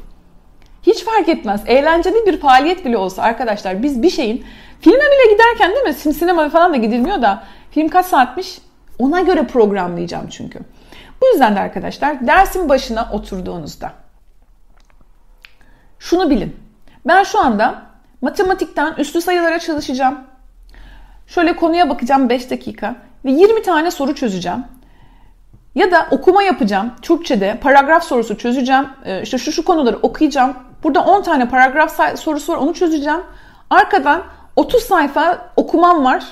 Hiç 0.82 1.04
fark 1.04 1.28
etmez. 1.28 1.60
Eğlenceli 1.66 2.26
bir 2.26 2.40
faaliyet 2.40 2.84
bile 2.84 2.96
olsa 2.96 3.22
arkadaşlar 3.22 3.82
biz 3.82 4.02
bir 4.02 4.10
şeyin 4.10 4.44
filme 4.80 4.98
bile 4.98 5.32
giderken 5.32 5.70
değil 5.70 5.84
mi? 5.84 6.14
Sinema 6.14 6.48
falan 6.48 6.72
da 6.72 6.76
gidilmiyor 6.76 7.22
da 7.22 7.44
film 7.70 7.88
kaç 7.88 8.06
saatmiş? 8.06 8.58
Ona 8.98 9.20
göre 9.20 9.46
programlayacağım 9.46 10.28
çünkü. 10.28 10.58
Bu 11.22 11.26
yüzden 11.26 11.56
de 11.56 11.60
arkadaşlar 11.60 12.26
dersin 12.26 12.68
başına 12.68 13.08
oturduğunuzda 13.12 13.92
şunu 15.98 16.30
bilin. 16.30 16.56
Ben 17.06 17.22
şu 17.22 17.40
anda 17.40 17.82
matematikten 18.20 18.94
üslü 18.98 19.20
sayılara 19.20 19.58
çalışacağım. 19.58 20.18
Şöyle 21.26 21.56
konuya 21.56 21.90
bakacağım 21.90 22.28
5 22.28 22.50
dakika 22.50 22.96
ve 23.24 23.30
20 23.30 23.62
tane 23.62 23.90
soru 23.90 24.14
çözeceğim. 24.14 24.64
Ya 25.74 25.90
da 25.90 26.06
okuma 26.10 26.42
yapacağım. 26.42 26.92
Türkçe'de 27.02 27.58
paragraf 27.62 28.04
sorusu 28.04 28.38
çözeceğim. 28.38 28.88
Ee, 29.04 29.22
işte 29.22 29.38
şu 29.38 29.52
şu 29.52 29.64
konuları 29.64 29.96
okuyacağım. 29.96 30.56
Burada 30.82 31.04
10 31.04 31.22
tane 31.22 31.48
paragraf 31.48 32.18
sorusu 32.18 32.52
var 32.52 32.58
onu 32.58 32.74
çözeceğim. 32.74 33.20
Arkadan 33.70 34.22
30 34.56 34.82
sayfa 34.82 35.52
okumam 35.56 36.04
var. 36.04 36.24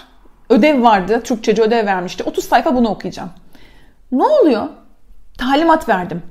Ödev 0.50 0.82
vardı. 0.82 1.20
Türkçece 1.24 1.62
ödev 1.62 1.86
vermişti. 1.86 2.24
30 2.24 2.44
sayfa 2.44 2.76
bunu 2.76 2.88
okuyacağım. 2.88 3.30
Ne 4.12 4.24
oluyor? 4.24 4.66
Talimat 5.38 5.88
verdim. 5.88 6.22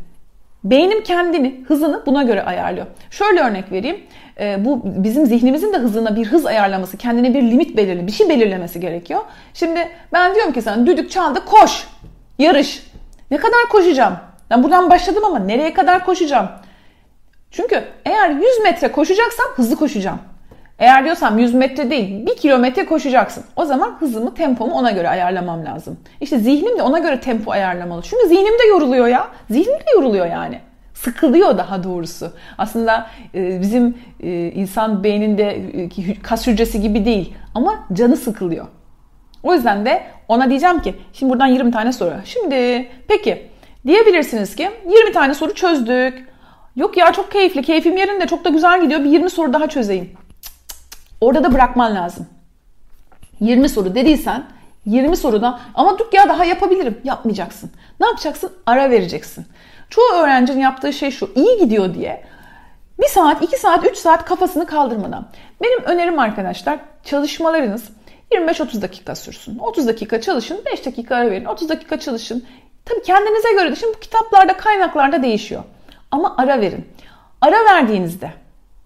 Beynim 0.64 1.04
kendini, 1.04 1.64
hızını 1.68 2.04
buna 2.06 2.24
göre 2.24 2.44
ayarlıyor. 2.44 2.86
Şöyle 3.12 3.42
örnek 3.42 3.72
vereyim. 3.72 4.04
E, 4.40 4.66
bu 4.66 4.82
bizim 4.84 5.26
zihnimizin 5.26 5.74
de 5.74 5.78
hızına 5.78 6.16
bir 6.16 6.26
hız 6.26 6.46
ayarlaması, 6.46 6.98
kendine 6.98 7.34
bir 7.34 7.42
limit 7.42 7.78
belirli, 7.78 8.08
bir 8.08 8.12
şey 8.12 8.30
belirlemesi 8.30 8.80
gerekiyor. 8.80 9.22
Şimdi 9.54 9.88
ben 10.14 10.36
diyorum 10.36 10.54
ki 10.54 10.62
sana 10.62 10.88
düdük 10.88 11.12
çaldı 11.12 11.46
koş, 11.46 11.88
yarış. 12.40 12.84
Ne 13.32 13.38
kadar 13.38 13.70
koşacağım? 13.72 14.14
Ben 14.50 14.64
buradan 14.64 14.90
başladım 14.90 15.24
ama 15.26 15.40
nereye 15.40 15.74
kadar 15.74 16.06
koşacağım? 16.06 16.50
Çünkü 17.52 17.84
eğer 18.06 18.30
100 18.30 18.44
metre 18.64 18.92
koşacaksam 18.92 19.46
hızlı 19.56 19.76
koşacağım. 19.76 20.20
Eğer 20.80 21.04
diyorsam 21.04 21.40
100 21.40 21.54
metre 21.54 21.90
değil 21.90 22.26
1 22.26 22.36
kilometre 22.36 22.86
koşacaksın. 22.86 23.44
O 23.56 23.66
zaman 23.66 23.96
hızımı, 24.00 24.34
tempomu 24.34 24.74
ona 24.74 24.92
göre 24.92 25.10
ayarlamam 25.10 25.66
lazım. 25.66 26.00
İşte 26.22 26.40
zihnim 26.40 26.78
de 26.78 26.82
ona 26.82 27.00
göre 27.00 27.20
tempo 27.20 27.52
ayarlamalı. 27.52 28.02
Çünkü 28.02 28.28
zihnim 28.28 28.60
de 28.60 28.68
yoruluyor 28.70 29.08
ya. 29.08 29.28
Zihnim 29.50 29.80
de 29.80 29.92
yoruluyor 29.96 30.26
yani. 30.26 30.60
Sıkılıyor 30.94 31.58
daha 31.58 31.84
doğrusu. 31.84 32.32
Aslında 32.58 33.08
e, 33.36 33.62
bizim 33.62 33.98
e, 34.24 34.52
insan 34.52 35.04
beyninde 35.04 35.44
e, 35.48 36.22
kas 36.22 36.48
hücresi 36.48 36.82
gibi 36.82 37.06
değil. 37.06 37.34
Ama 37.56 37.88
canı 37.94 38.18
sıkılıyor. 38.18 38.66
O 39.44 39.54
yüzden 39.54 39.86
de 39.86 40.04
ona 40.28 40.50
diyeceğim 40.50 40.82
ki 40.82 40.96
şimdi 41.14 41.32
buradan 41.32 41.48
20 41.48 41.72
tane 41.72 41.94
soru. 41.94 42.14
Şimdi 42.26 42.88
peki 43.08 43.48
diyebilirsiniz 43.88 44.56
ki 44.56 44.70
20 44.90 45.14
tane 45.14 45.34
soru 45.34 45.54
çözdük. 45.54 46.30
Yok 46.76 46.98
ya 46.98 47.12
çok 47.12 47.32
keyifli, 47.32 47.62
keyfim 47.62 47.98
yerinde, 47.98 48.28
çok 48.28 48.46
da 48.46 48.50
güzel 48.50 48.82
gidiyor. 48.82 49.04
Bir 49.04 49.10
20 49.10 49.30
soru 49.30 49.54
daha 49.54 49.68
çözeyim. 49.68 50.10
Orada 51.22 51.44
da 51.44 51.54
bırakman 51.54 51.96
lazım. 51.96 52.28
20 53.40 53.70
soru 53.70 53.96
dediysen 53.96 54.44
20 54.86 55.18
soruda 55.18 55.60
ama 55.76 56.00
dur 56.00 56.06
ya 56.14 56.30
daha 56.30 56.46
yapabilirim. 56.46 57.02
Yapmayacaksın. 57.04 57.72
Ne 58.00 58.08
yapacaksın? 58.08 58.52
Ara 58.66 58.90
vereceksin. 58.90 59.46
Çoğu 59.90 60.12
öğrencinin 60.24 60.60
yaptığı 60.60 60.94
şey 60.94 61.12
şu. 61.12 61.32
iyi 61.36 61.60
gidiyor 61.60 61.94
diye 61.94 62.24
bir 63.00 63.08
saat, 63.08 63.44
iki 63.44 63.58
saat, 63.58 63.86
üç 63.86 63.98
saat 63.98 64.26
kafasını 64.26 64.66
kaldırmadan. 64.66 65.28
Benim 65.64 65.84
önerim 65.84 66.20
arkadaşlar 66.20 66.80
çalışmalarınız 67.04 67.90
25-30 68.32 68.82
dakika 68.82 69.16
sürsün. 69.16 69.60
30 69.60 69.88
dakika 69.88 70.22
çalışın, 70.22 70.62
5 70.66 70.86
dakika 70.86 71.16
ara 71.16 71.32
verin. 71.32 71.46
30 71.46 71.70
dakika 71.70 72.00
çalışın. 72.00 72.46
Tabii 72.86 73.04
kendinize 73.04 73.52
göre 73.54 73.76
şimdi 73.76 73.96
bu 73.96 74.00
kitaplarda, 74.00 74.58
kaynaklarda 74.58 75.24
değişiyor. 75.24 75.64
Ama 76.12 76.36
ara 76.38 76.62
verin. 76.62 76.88
Ara 77.42 77.66
verdiğinizde, 77.66 78.34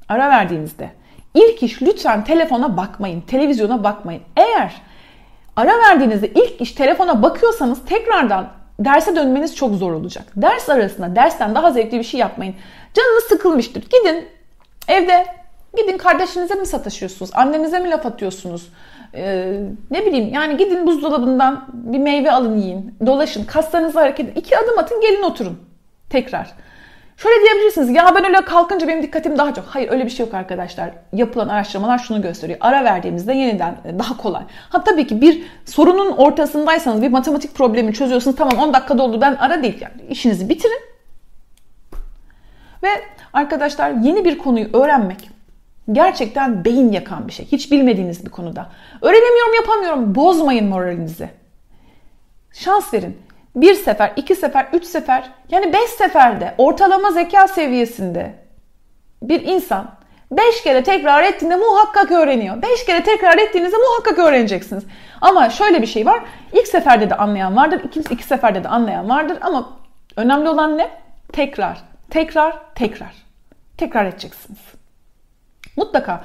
ara 0.09 0.29
verdiğinizde 0.29 0.91
İlk 1.33 1.63
iş 1.63 1.81
lütfen 1.81 2.23
telefona 2.23 2.77
bakmayın, 2.77 3.21
televizyona 3.21 3.83
bakmayın. 3.83 4.21
Eğer 4.37 4.81
ara 5.55 5.77
verdiğinizde 5.77 6.27
ilk 6.27 6.61
iş 6.61 6.71
telefona 6.71 7.23
bakıyorsanız 7.23 7.85
tekrardan 7.85 8.47
derse 8.79 9.15
dönmeniz 9.15 9.55
çok 9.55 9.75
zor 9.75 9.91
olacak. 9.91 10.25
Ders 10.35 10.69
arasında 10.69 11.15
dersten 11.15 11.55
daha 11.55 11.71
zevkli 11.71 11.99
bir 11.99 12.03
şey 12.03 12.19
yapmayın. 12.19 12.55
Canınız 12.93 13.23
sıkılmıştır. 13.23 13.81
Gidin 13.81 14.25
evde 14.87 15.25
gidin 15.77 15.97
kardeşinize 15.97 16.55
mi 16.55 16.65
sataşıyorsunuz? 16.65 17.31
Annenize 17.33 17.79
mi 17.79 17.89
laf 17.89 18.05
atıyorsunuz? 18.05 18.69
Ee, 19.15 19.59
ne 19.91 20.05
bileyim 20.05 20.33
yani 20.33 20.57
gidin 20.57 20.87
buzdolabından 20.87 21.67
bir 21.73 21.99
meyve 21.99 22.31
alın 22.31 22.57
yiyin. 22.57 22.95
Dolaşın. 23.05 23.45
Kaslarınızı 23.45 23.99
hareket 23.99 24.29
edin. 24.29 24.39
İki 24.39 24.57
adım 24.57 24.79
atın 24.79 25.01
gelin 25.01 25.23
oturun. 25.23 25.59
Tekrar. 26.09 26.53
Şöyle 27.17 27.41
diyebilirsiniz 27.41 27.89
ya 27.89 28.15
ben 28.15 28.25
öyle 28.25 28.41
kalkınca 28.41 28.87
benim 28.87 29.03
dikkatim 29.03 29.37
daha 29.37 29.53
çok. 29.53 29.65
Hayır 29.65 29.91
öyle 29.91 30.05
bir 30.05 30.09
şey 30.09 30.25
yok 30.25 30.33
arkadaşlar. 30.33 30.91
Yapılan 31.13 31.47
araştırmalar 31.47 31.97
şunu 31.97 32.21
gösteriyor. 32.21 32.57
Ara 32.61 32.83
verdiğimizde 32.83 33.33
yeniden 33.33 33.77
e, 33.85 33.99
daha 33.99 34.17
kolay. 34.17 34.43
Ha 34.69 34.83
tabii 34.83 35.07
ki 35.07 35.21
bir 35.21 35.43
sorunun 35.65 36.11
ortasındaysanız 36.11 37.01
bir 37.01 37.09
matematik 37.09 37.55
problemi 37.55 37.93
çözüyorsunuz. 37.93 38.35
Tamam 38.35 38.59
10 38.59 38.73
dakikada 38.73 39.03
oldu 39.03 39.21
ben 39.21 39.35
ara 39.35 39.63
değil. 39.63 39.81
Yani 39.81 39.93
işinizi 40.09 40.49
bitirin. 40.49 40.81
Ve 42.83 42.89
arkadaşlar 43.33 43.91
yeni 43.91 44.25
bir 44.25 44.37
konuyu 44.37 44.67
öğrenmek 44.73 45.29
gerçekten 45.91 46.65
beyin 46.65 46.91
yakan 46.91 47.27
bir 47.27 47.33
şey. 47.33 47.45
Hiç 47.45 47.71
bilmediğiniz 47.71 48.25
bir 48.25 48.31
konuda. 48.31 48.69
Öğrenemiyorum 49.01 49.53
yapamıyorum. 49.55 50.15
Bozmayın 50.15 50.67
moralinizi. 50.67 51.29
Şans 52.53 52.93
verin 52.93 53.17
bir 53.55 53.73
sefer, 53.73 54.11
iki 54.15 54.35
sefer, 54.35 54.67
üç 54.73 54.85
sefer 54.85 55.29
yani 55.49 55.73
beş 55.73 55.89
seferde 55.89 56.55
ortalama 56.57 57.11
zeka 57.11 57.47
seviyesinde 57.47 58.33
bir 59.21 59.41
insan 59.41 59.91
beş 60.31 60.63
kere 60.63 60.83
tekrar 60.83 61.23
ettiğinde 61.23 61.55
muhakkak 61.55 62.11
öğreniyor. 62.11 62.61
Beş 62.61 62.85
kere 62.85 63.03
tekrar 63.03 63.37
ettiğinizde 63.37 63.77
muhakkak 63.77 64.19
öğreneceksiniz. 64.19 64.83
Ama 65.21 65.49
şöyle 65.49 65.81
bir 65.81 65.87
şey 65.87 66.05
var. 66.05 66.23
İlk 66.53 66.67
seferde 66.67 67.09
de 67.09 67.17
anlayan 67.17 67.55
vardır. 67.55 67.81
İkinci 67.83 68.13
iki 68.13 68.23
seferde 68.23 68.63
de 68.63 68.67
anlayan 68.67 69.09
vardır. 69.09 69.37
Ama 69.41 69.69
önemli 70.15 70.49
olan 70.49 70.77
ne? 70.77 70.89
Tekrar, 71.33 71.83
tekrar, 72.09 72.55
tekrar. 72.75 73.13
Tekrar 73.77 74.05
edeceksiniz. 74.05 74.59
Mutlaka 75.77 76.23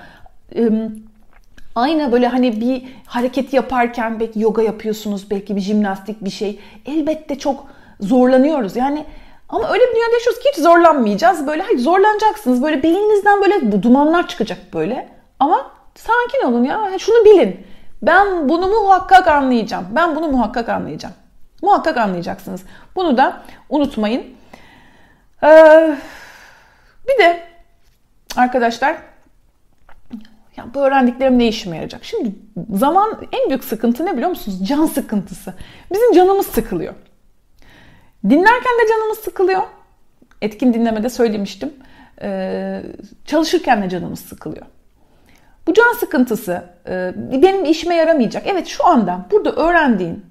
Aynı 1.78 2.12
böyle 2.12 2.28
hani 2.28 2.60
bir 2.60 2.82
hareket 3.06 3.52
yaparken 3.52 4.20
belki 4.20 4.40
yoga 4.40 4.62
yapıyorsunuz, 4.62 5.30
belki 5.30 5.56
bir 5.56 5.60
jimnastik 5.60 6.24
bir 6.24 6.30
şey. 6.30 6.60
Elbette 6.86 7.38
çok 7.38 7.66
zorlanıyoruz. 8.00 8.76
Yani 8.76 9.04
Ama 9.48 9.70
öyle 9.70 9.82
bir 9.82 9.94
dünyada 9.94 10.12
yaşıyoruz 10.12 10.42
ki 10.42 10.48
hiç 10.52 10.62
zorlanmayacağız. 10.62 11.46
Böyle 11.46 11.62
hayır 11.62 11.78
zorlanacaksınız. 11.78 12.62
Böyle 12.62 12.82
beyninizden 12.82 13.40
böyle 13.40 13.82
dumanlar 13.82 14.28
çıkacak 14.28 14.58
böyle. 14.74 15.08
Ama 15.40 15.70
sakin 15.94 16.46
olun 16.46 16.64
ya. 16.64 16.98
Şunu 16.98 17.24
bilin. 17.24 17.66
Ben 18.02 18.48
bunu 18.48 18.66
muhakkak 18.66 19.28
anlayacağım. 19.28 19.86
Ben 19.90 20.16
bunu 20.16 20.28
muhakkak 20.28 20.68
anlayacağım. 20.68 21.14
Muhakkak 21.62 21.96
anlayacaksınız. 21.96 22.62
Bunu 22.96 23.16
da 23.16 23.42
unutmayın. 23.68 24.22
Ee, 25.42 25.96
bir 27.08 27.24
de 27.24 27.42
arkadaşlar 28.36 28.96
bu 30.74 30.80
öğrendiklerim 30.80 31.38
ne 31.38 31.48
işime 31.48 31.76
yarayacak? 31.76 32.04
Şimdi 32.04 32.32
zaman 32.72 33.20
en 33.32 33.48
büyük 33.48 33.64
sıkıntı 33.64 34.06
ne 34.06 34.12
biliyor 34.12 34.30
musunuz? 34.30 34.68
Can 34.68 34.86
sıkıntısı. 34.86 35.54
Bizim 35.92 36.12
canımız 36.12 36.46
sıkılıyor. 36.46 36.94
Dinlerken 38.24 38.78
de 38.82 38.88
canımız 38.88 39.18
sıkılıyor. 39.18 39.62
Etkin 40.42 40.74
dinlemede 40.74 41.08
söylemiştim. 41.08 41.72
Ee, 42.22 42.82
çalışırken 43.26 43.82
de 43.82 43.88
canımız 43.88 44.20
sıkılıyor. 44.20 44.66
Bu 45.66 45.74
can 45.74 45.92
sıkıntısı 45.92 46.64
e, 46.88 47.12
benim 47.16 47.64
işime 47.64 47.94
yaramayacak. 47.94 48.42
Evet 48.46 48.66
şu 48.66 48.86
anda 48.86 49.26
burada 49.30 49.52
öğrendiğin 49.52 50.26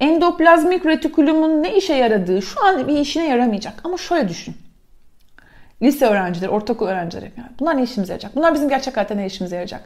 endoplazmik 0.00 0.86
retikulumun 0.86 1.62
ne 1.62 1.76
işe 1.76 1.94
yaradığı 1.94 2.42
şu 2.42 2.64
an 2.64 2.88
bir 2.88 2.96
işine 2.96 3.28
yaramayacak. 3.28 3.74
Ama 3.84 3.96
şöyle 3.96 4.28
düşün. 4.28 4.54
Lise 5.82 6.06
öğrencileri, 6.06 6.50
ortaokul 6.50 6.86
öğrencileri. 6.86 7.32
Yani 7.36 7.48
bunlar 7.60 7.76
ne 7.76 7.82
işimize 7.82 8.12
yarayacak? 8.12 8.36
Bunlar 8.36 8.54
bizim 8.54 8.68
gerçek 8.68 8.96
hayatta 8.96 9.14
ne 9.14 9.26
işimize 9.26 9.56
yarayacak? 9.56 9.84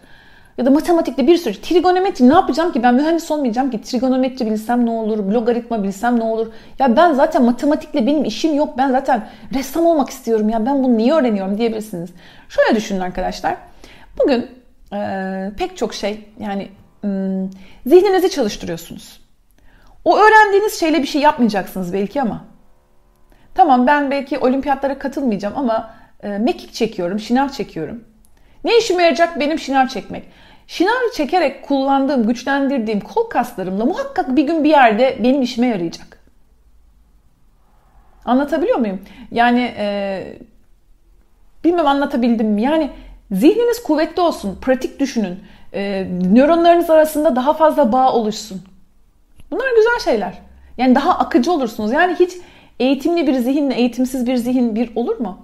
Ya 0.58 0.66
da 0.66 0.70
matematikte 0.70 1.26
bir 1.26 1.36
sürü. 1.36 1.60
Trigonometri 1.60 2.28
ne 2.28 2.34
yapacağım 2.34 2.72
ki? 2.72 2.82
Ben 2.82 2.94
mühendis 2.94 3.30
olmayacağım 3.30 3.70
ki. 3.70 3.82
Trigonometri 3.82 4.46
bilsem 4.46 4.86
ne 4.86 4.90
olur? 4.90 5.18
Logaritma 5.18 5.82
bilsem 5.82 6.18
ne 6.18 6.24
olur? 6.24 6.52
Ya 6.78 6.96
ben 6.96 7.12
zaten 7.12 7.42
matematikle 7.44 8.06
benim 8.06 8.24
işim 8.24 8.54
yok. 8.54 8.78
Ben 8.78 8.90
zaten 8.90 9.28
ressam 9.54 9.86
olmak 9.86 10.10
istiyorum 10.10 10.48
ya. 10.48 10.66
Ben 10.66 10.84
bunu 10.84 10.96
niye 10.96 11.14
öğreniyorum 11.14 11.58
diyebilirsiniz. 11.58 12.10
Şöyle 12.48 12.76
düşünün 12.76 13.00
arkadaşlar. 13.00 13.56
Bugün 14.22 14.46
e, 14.92 15.50
pek 15.58 15.76
çok 15.76 15.94
şey 15.94 16.28
yani 16.40 16.68
zihninizi 17.86 18.30
çalıştırıyorsunuz. 18.30 19.20
O 20.04 20.18
öğrendiğiniz 20.18 20.80
şeyle 20.80 21.02
bir 21.02 21.06
şey 21.06 21.22
yapmayacaksınız 21.22 21.92
belki 21.92 22.22
ama. 22.22 22.44
Tamam 23.56 23.86
ben 23.86 24.10
belki 24.10 24.38
olimpiyatlara 24.38 24.98
katılmayacağım 24.98 25.54
ama 25.56 25.94
e, 26.22 26.28
mekik 26.38 26.74
çekiyorum, 26.74 27.20
şınav 27.20 27.48
çekiyorum. 27.48 28.04
Ne 28.64 28.78
işime 28.78 29.02
yarayacak 29.02 29.40
benim 29.40 29.58
şınav 29.58 29.86
çekmek? 29.86 30.24
Şınav 30.66 31.12
çekerek 31.14 31.62
kullandığım, 31.62 32.26
güçlendirdiğim 32.26 33.00
kol 33.00 33.28
kaslarımla 33.28 33.84
muhakkak 33.84 34.36
bir 34.36 34.46
gün 34.46 34.64
bir 34.64 34.70
yerde 34.70 35.18
benim 35.22 35.42
işime 35.42 35.66
yarayacak. 35.66 36.18
Anlatabiliyor 38.24 38.78
muyum? 38.78 39.00
Yani 39.30 39.74
e, 39.78 40.38
bilmem 41.64 41.86
anlatabildim 41.86 42.46
mi? 42.46 42.62
Yani 42.62 42.90
zihniniz 43.32 43.82
kuvvetli 43.82 44.22
olsun, 44.22 44.58
pratik 44.60 45.00
düşünün. 45.00 45.40
E, 45.72 46.06
nöronlarınız 46.32 46.90
arasında 46.90 47.36
daha 47.36 47.54
fazla 47.54 47.92
bağ 47.92 48.12
oluşsun. 48.12 48.62
Bunlar 49.50 49.68
güzel 49.76 50.12
şeyler. 50.12 50.34
Yani 50.78 50.94
daha 50.94 51.18
akıcı 51.18 51.52
olursunuz. 51.52 51.92
Yani 51.92 52.14
hiç 52.14 52.32
eğitimli 52.80 53.26
bir 53.26 53.34
zihinle 53.34 53.74
eğitimsiz 53.74 54.26
bir 54.26 54.36
zihin 54.36 54.74
bir 54.74 54.96
olur 54.96 55.20
mu? 55.20 55.38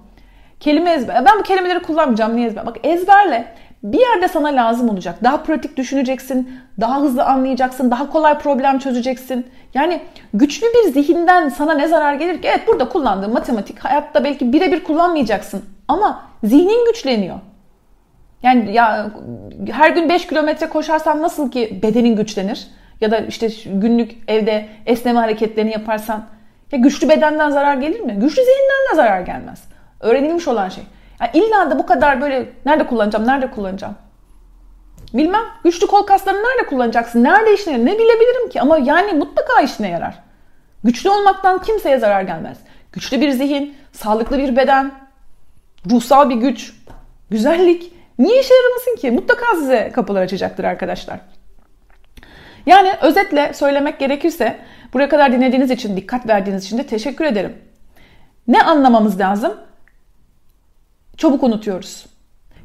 Kelime 0.59 0.91
ezber. 0.91 1.25
Ben 1.25 1.39
bu 1.39 1.43
kelimeleri 1.43 1.79
kullanmayacağım. 1.79 2.35
Niye 2.35 2.47
ezber? 2.47 2.65
Bak 2.65 2.77
ezberle. 2.83 3.45
Bir 3.83 3.99
yerde 3.99 4.27
sana 4.27 4.47
lazım 4.47 4.89
olacak. 4.89 5.23
Daha 5.23 5.43
pratik 5.43 5.77
düşüneceksin. 5.77 6.51
Daha 6.79 7.01
hızlı 7.01 7.25
anlayacaksın. 7.25 7.91
Daha 7.91 8.09
kolay 8.09 8.37
problem 8.37 8.79
çözeceksin. 8.79 9.47
Yani 9.73 10.01
güçlü 10.33 10.67
bir 10.67 10.93
zihinden 10.93 11.49
sana 11.49 11.73
ne 11.73 11.87
zarar 11.87 12.13
gelir 12.13 12.41
ki? 12.41 12.47
Evet 12.47 12.67
burada 12.67 12.89
kullandığın 12.89 13.33
matematik 13.33 13.79
hayatta 13.79 14.23
belki 14.23 14.53
birebir 14.53 14.83
kullanmayacaksın. 14.83 15.65
Ama 15.87 16.23
zihnin 16.43 16.85
güçleniyor. 16.85 17.39
Yani 18.43 18.73
ya 18.73 19.11
her 19.71 19.89
gün 19.89 20.09
5 20.09 20.27
kilometre 20.27 20.69
koşarsan 20.69 21.21
nasıl 21.21 21.51
ki 21.51 21.79
bedenin 21.83 22.15
güçlenir? 22.15 22.67
Ya 23.01 23.11
da 23.11 23.17
işte 23.17 23.49
günlük 23.65 24.11
evde 24.27 24.65
esneme 24.85 25.19
hareketlerini 25.19 25.71
yaparsan 25.71 26.25
ya 26.73 26.79
güçlü 26.79 27.09
bedenden 27.09 27.49
zarar 27.49 27.75
gelir 27.75 27.99
mi? 27.99 28.13
Güçlü 28.13 28.41
zihinden 28.41 28.91
de 28.91 28.95
zarar 28.95 29.21
gelmez. 29.21 29.63
Öğrenilmiş 29.99 30.47
olan 30.47 30.69
şey. 30.69 30.83
Yani 31.21 31.31
illa 31.33 31.71
da 31.71 31.79
bu 31.79 31.85
kadar 31.85 32.21
böyle 32.21 32.49
nerede 32.65 32.87
kullanacağım, 32.87 33.27
nerede 33.27 33.51
kullanacağım? 33.51 33.95
Bilmem. 35.13 35.43
Güçlü 35.63 35.87
kol 35.87 36.03
kaslarını 36.03 36.39
nerede 36.39 36.69
kullanacaksın? 36.69 37.23
Nerede 37.23 37.53
işine 37.53 37.73
yarar? 37.73 37.85
Ne 37.85 37.93
bilebilirim 37.93 38.49
ki? 38.49 38.61
Ama 38.61 38.77
yani 38.77 39.13
mutlaka 39.13 39.61
işine 39.61 39.89
yarar. 39.89 40.19
Güçlü 40.83 41.09
olmaktan 41.09 41.61
kimseye 41.61 41.97
zarar 41.99 42.21
gelmez. 42.21 42.57
Güçlü 42.91 43.21
bir 43.21 43.29
zihin, 43.31 43.77
sağlıklı 43.91 44.37
bir 44.37 44.55
beden, 44.55 44.91
ruhsal 45.89 46.29
bir 46.29 46.35
güç, 46.35 46.73
güzellik. 47.29 47.93
Niye 48.19 48.39
işe 48.39 48.53
yaramasın 48.53 48.95
ki? 48.95 49.11
Mutlaka 49.11 49.55
size 49.55 49.91
kapılar 49.93 50.21
açacaktır 50.21 50.63
arkadaşlar. 50.63 51.19
Yani 52.65 52.93
özetle 53.01 53.53
söylemek 53.53 53.99
gerekirse 53.99 54.59
buraya 54.93 55.09
kadar 55.09 55.33
dinlediğiniz 55.33 55.71
için, 55.71 55.97
dikkat 55.97 56.27
verdiğiniz 56.27 56.65
için 56.65 56.77
de 56.77 56.87
teşekkür 56.87 57.25
ederim. 57.25 57.57
Ne 58.47 58.63
anlamamız 58.63 59.19
lazım? 59.19 59.53
Çabuk 61.17 61.43
unutuyoruz. 61.43 62.05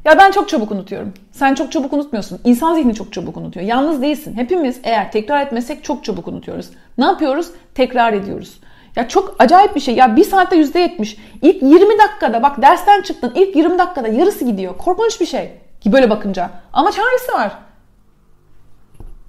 Ya 0.05 0.17
ben 0.17 0.31
çok 0.31 0.49
çabuk 0.49 0.71
unutuyorum. 0.71 1.13
Sen 1.31 1.55
çok 1.55 1.71
çabuk 1.71 1.93
unutmuyorsun. 1.93 2.39
İnsan 2.43 2.75
zihni 2.75 2.95
çok 2.95 3.13
çabuk 3.13 3.37
unutuyor. 3.37 3.65
Yalnız 3.65 4.01
değilsin. 4.01 4.33
Hepimiz 4.35 4.79
eğer 4.83 5.11
tekrar 5.11 5.45
etmesek 5.45 5.83
çok 5.83 6.03
çabuk 6.03 6.27
unutuyoruz. 6.27 6.69
Ne 6.97 7.05
yapıyoruz? 7.05 7.51
Tekrar 7.75 8.13
ediyoruz. 8.13 8.59
Ya 8.95 9.07
çok 9.07 9.35
acayip 9.39 9.75
bir 9.75 9.79
şey. 9.79 9.95
Ya 9.95 10.15
bir 10.15 10.23
saatte 10.23 10.55
yüzde 10.55 10.79
yetmiş. 10.79 11.17
İlk 11.41 11.63
20 11.63 11.99
dakikada 11.99 12.43
bak 12.43 12.61
dersten 12.61 13.01
çıktın. 13.01 13.31
ilk 13.35 13.55
20 13.55 13.79
dakikada 13.79 14.07
yarısı 14.07 14.45
gidiyor. 14.45 14.77
Korkunç 14.77 15.21
bir 15.21 15.25
şey. 15.25 15.51
Ki 15.81 15.91
böyle 15.91 16.09
bakınca. 16.09 16.49
Ama 16.73 16.91
çaresi 16.91 17.33
var. 17.33 17.51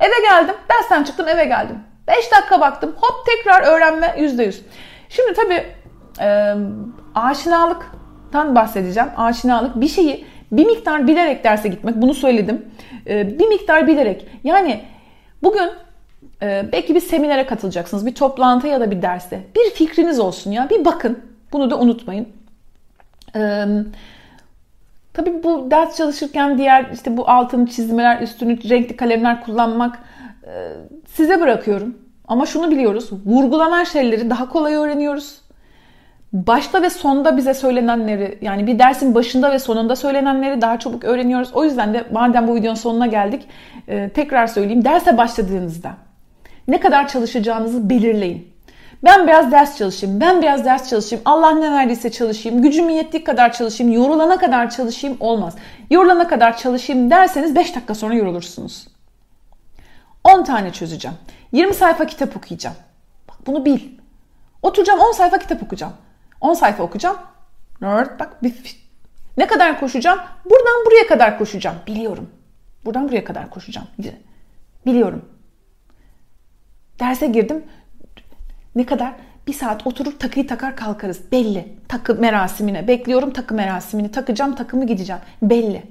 Eve 0.01 0.27
geldim. 0.29 0.55
Dersten 0.71 1.05
çıktım 1.05 1.29
eve 1.29 1.45
geldim. 1.45 1.79
5 2.11 2.33
dakika 2.33 2.61
baktım. 2.61 2.95
Hop 3.01 3.27
tekrar 3.27 3.63
öğrenme 3.63 4.07
%100. 4.07 4.55
Şimdi 5.09 5.33
tabii 5.35 5.67
e, 6.21 6.55
aşinalıktan 7.15 8.55
bahsedeceğim. 8.55 9.09
Aşinalık 9.17 9.81
bir 9.81 9.89
şeyi 9.89 10.25
bir 10.53 10.67
miktar 10.67 11.07
bilerek 11.07 11.45
derse 11.45 11.69
gitmek. 11.69 11.97
Bunu 11.97 12.15
söyledim. 12.15 12.67
E, 13.07 13.39
bir 13.39 13.49
miktar 13.49 13.87
bilerek. 13.87 14.27
Yani 14.45 14.85
bugün 15.43 15.71
e, 16.43 16.65
belki 16.73 16.95
bir 16.95 17.01
seminere 17.01 17.47
katılacaksınız. 17.47 18.07
Bir 18.07 18.15
toplantı 18.15 18.67
ya 18.67 18.81
da 18.81 18.91
bir 18.91 19.03
derste. 19.03 19.41
Bir 19.57 19.71
fikriniz 19.71 20.21
olsun 20.21 20.51
ya. 20.51 20.71
Bir 20.71 20.85
bakın. 20.85 21.19
Bunu 21.53 21.71
da 21.71 21.79
unutmayın. 21.79 22.29
Eee 23.35 23.67
Tabii 25.13 25.43
bu 25.43 25.71
ders 25.71 25.97
çalışırken 25.97 26.59
diğer 26.59 26.91
işte 26.93 27.17
bu 27.17 27.31
altın 27.31 27.67
çizmeler, 27.67 28.21
üstünü 28.21 28.71
renkli 28.71 28.97
kalemler 28.97 29.45
kullanmak 29.45 29.99
size 31.07 31.41
bırakıyorum. 31.41 31.99
Ama 32.29 32.47
şunu 32.47 32.71
biliyoruz. 32.71 33.11
Vurgulanan 33.27 33.85
şeyleri 33.85 34.31
daha 34.31 34.49
kolay 34.49 34.75
öğreniyoruz. 34.75 35.41
Başta 36.33 36.83
ve 36.83 36.91
sonda 36.91 37.37
bize 37.37 37.55
söylenenleri 37.55 38.39
yani 38.43 38.67
bir 38.67 38.79
dersin 38.79 39.15
başında 39.15 39.53
ve 39.53 39.59
sonunda 39.59 39.97
söylenenleri 39.97 40.61
daha 40.61 40.79
çabuk 40.79 41.05
öğreniyoruz. 41.05 41.51
O 41.55 41.65
yüzden 41.65 41.95
de 41.95 42.05
madem 42.13 42.49
bu 42.49 42.55
videonun 42.55 42.75
sonuna 42.75 43.07
geldik 43.07 43.47
e, 43.89 44.09
tekrar 44.09 44.47
söyleyeyim. 44.47 44.85
Derse 44.85 45.19
başladığınızda 45.19 45.93
ne 46.69 46.81
kadar 46.81 47.09
çalışacağınızı 47.09 47.91
belirleyin. 47.91 48.51
Ben 49.05 49.27
biraz 49.27 49.53
ders 49.53 49.79
çalışayım, 49.79 50.21
ben 50.21 50.43
biraz 50.43 50.65
ders 50.65 50.89
çalışayım, 50.91 51.23
Allah 51.25 51.51
ne 51.51 51.73
verdiyse 51.73 52.11
çalışayım, 52.11 52.63
gücüm 52.63 52.89
yettiği 52.89 53.25
kadar 53.25 53.53
çalışayım, 53.53 53.93
yorulana 53.93 54.39
kadar 54.39 54.71
çalışayım 54.71 55.17
olmaz. 55.21 55.55
Yorulana 55.91 56.29
kadar 56.29 56.57
çalışayım 56.57 57.11
derseniz 57.11 57.57
5 57.57 57.75
dakika 57.75 57.95
sonra 57.95 58.15
yorulursunuz. 58.15 58.87
10 60.25 60.45
tane 60.45 60.73
çözeceğim. 60.73 61.17
20 61.53 61.75
sayfa 61.75 62.07
kitap 62.07 62.37
okuyacağım. 62.37 62.77
Bak 63.29 63.37
bunu 63.47 63.65
bil. 63.65 63.81
Oturacağım 64.63 65.01
10 65.01 65.13
sayfa 65.13 65.39
kitap 65.39 65.63
okuyacağım. 65.63 65.93
10 66.41 66.55
sayfa 66.55 66.83
okuyacağım. 66.83 67.17
Nerd 67.81 68.21
bak 68.21 68.37
ne 69.37 69.47
kadar 69.47 69.81
koşacağım? 69.81 70.19
Buradan 70.45 70.87
buraya 70.87 71.07
kadar 71.07 71.39
koşacağım. 71.39 71.77
Biliyorum. 71.87 72.31
Buradan 72.85 73.09
buraya 73.09 73.25
kadar 73.25 73.51
koşacağım. 73.51 73.89
Biliyorum. 74.87 75.25
Derse 77.01 77.27
girdim. 77.27 77.65
Ne 78.75 78.87
kadar? 78.87 79.15
Bir 79.47 79.53
saat 79.53 79.87
oturur 79.87 80.19
takıyı 80.19 80.47
takar 80.47 80.77
kalkarız. 80.77 81.33
Belli. 81.33 81.77
Takı 81.89 82.15
merasimine. 82.15 82.89
Bekliyorum 82.89 83.33
takı 83.33 83.55
merasimini. 83.55 84.11
Takacağım 84.11 84.55
takımı 84.55 84.87
gideceğim. 84.87 85.23
Belli. 85.43 85.83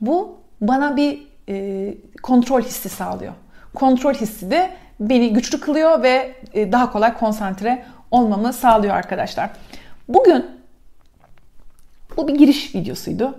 Bu 0.00 0.40
bana 0.60 0.96
bir 0.96 1.26
e, 1.48 1.94
kontrol 2.22 2.62
hissi 2.62 2.88
sağlıyor. 2.88 3.32
Kontrol 3.74 4.14
hissi 4.14 4.50
de 4.50 4.70
beni 5.00 5.32
güçlü 5.32 5.60
kılıyor 5.60 6.02
ve 6.02 6.34
e, 6.54 6.72
daha 6.72 6.92
kolay 6.92 7.14
konsantre 7.14 7.84
olmamı 8.10 8.52
sağlıyor 8.52 8.94
arkadaşlar. 8.94 9.50
Bugün 10.08 10.46
bu 12.16 12.28
bir 12.28 12.34
giriş 12.34 12.74
videosuydu. 12.74 13.34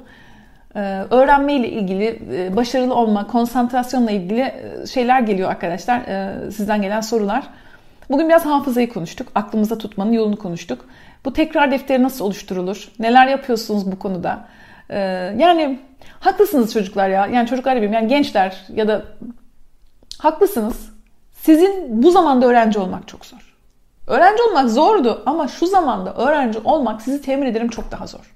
Ee, 0.76 0.80
öğrenme 1.10 1.54
ile 1.54 1.70
ilgili, 1.70 2.20
e, 2.34 2.56
başarılı 2.56 2.96
olma, 2.96 3.28
konsantrasyonla 3.28 4.12
ilgili 4.12 4.42
e, 4.42 4.88
şeyler 4.88 5.20
geliyor 5.20 5.50
arkadaşlar. 5.50 6.00
Ee, 6.00 6.52
sizden 6.52 6.82
gelen 6.82 7.02
sorular. 7.02 7.44
Bugün 8.10 8.30
biraz 8.30 8.46
hafızayı 8.46 8.94
konuştuk. 8.94 9.28
Aklımıza 9.36 9.78
tutmanın 9.78 10.12
yolunu 10.12 10.38
konuştuk. 10.38 10.86
Bu 11.26 11.34
tekrar 11.34 11.72
defteri 11.72 12.04
nasıl 12.04 12.26
oluşturulur? 12.26 12.92
Neler 13.00 13.28
yapıyorsunuz 13.28 13.92
bu 13.92 14.00
konuda? 14.00 14.46
Ee, 14.90 15.00
yani 15.38 15.80
haklısınız 16.20 16.74
çocuklar 16.74 17.10
ya. 17.10 17.28
Yani 17.28 17.48
çocuklar 17.48 17.74
diyeyim 17.74 17.94
yani 17.94 18.08
gençler 18.08 18.66
ya 18.74 18.88
da 18.88 19.06
haklısınız. 20.20 20.90
Sizin 21.32 22.04
bu 22.04 22.12
zamanda 22.12 22.46
öğrenci 22.46 22.80
olmak 22.80 23.08
çok 23.08 23.26
zor. 23.26 23.56
Öğrenci 24.08 24.44
olmak 24.44 24.70
zordu 24.70 25.24
ama 25.26 25.48
şu 25.48 25.68
zamanda 25.68 26.14
öğrenci 26.14 26.60
olmak 26.64 27.02
sizi 27.02 27.22
temin 27.22 27.46
ederim 27.46 27.70
çok 27.70 27.92
daha 27.92 28.08
zor. 28.08 28.34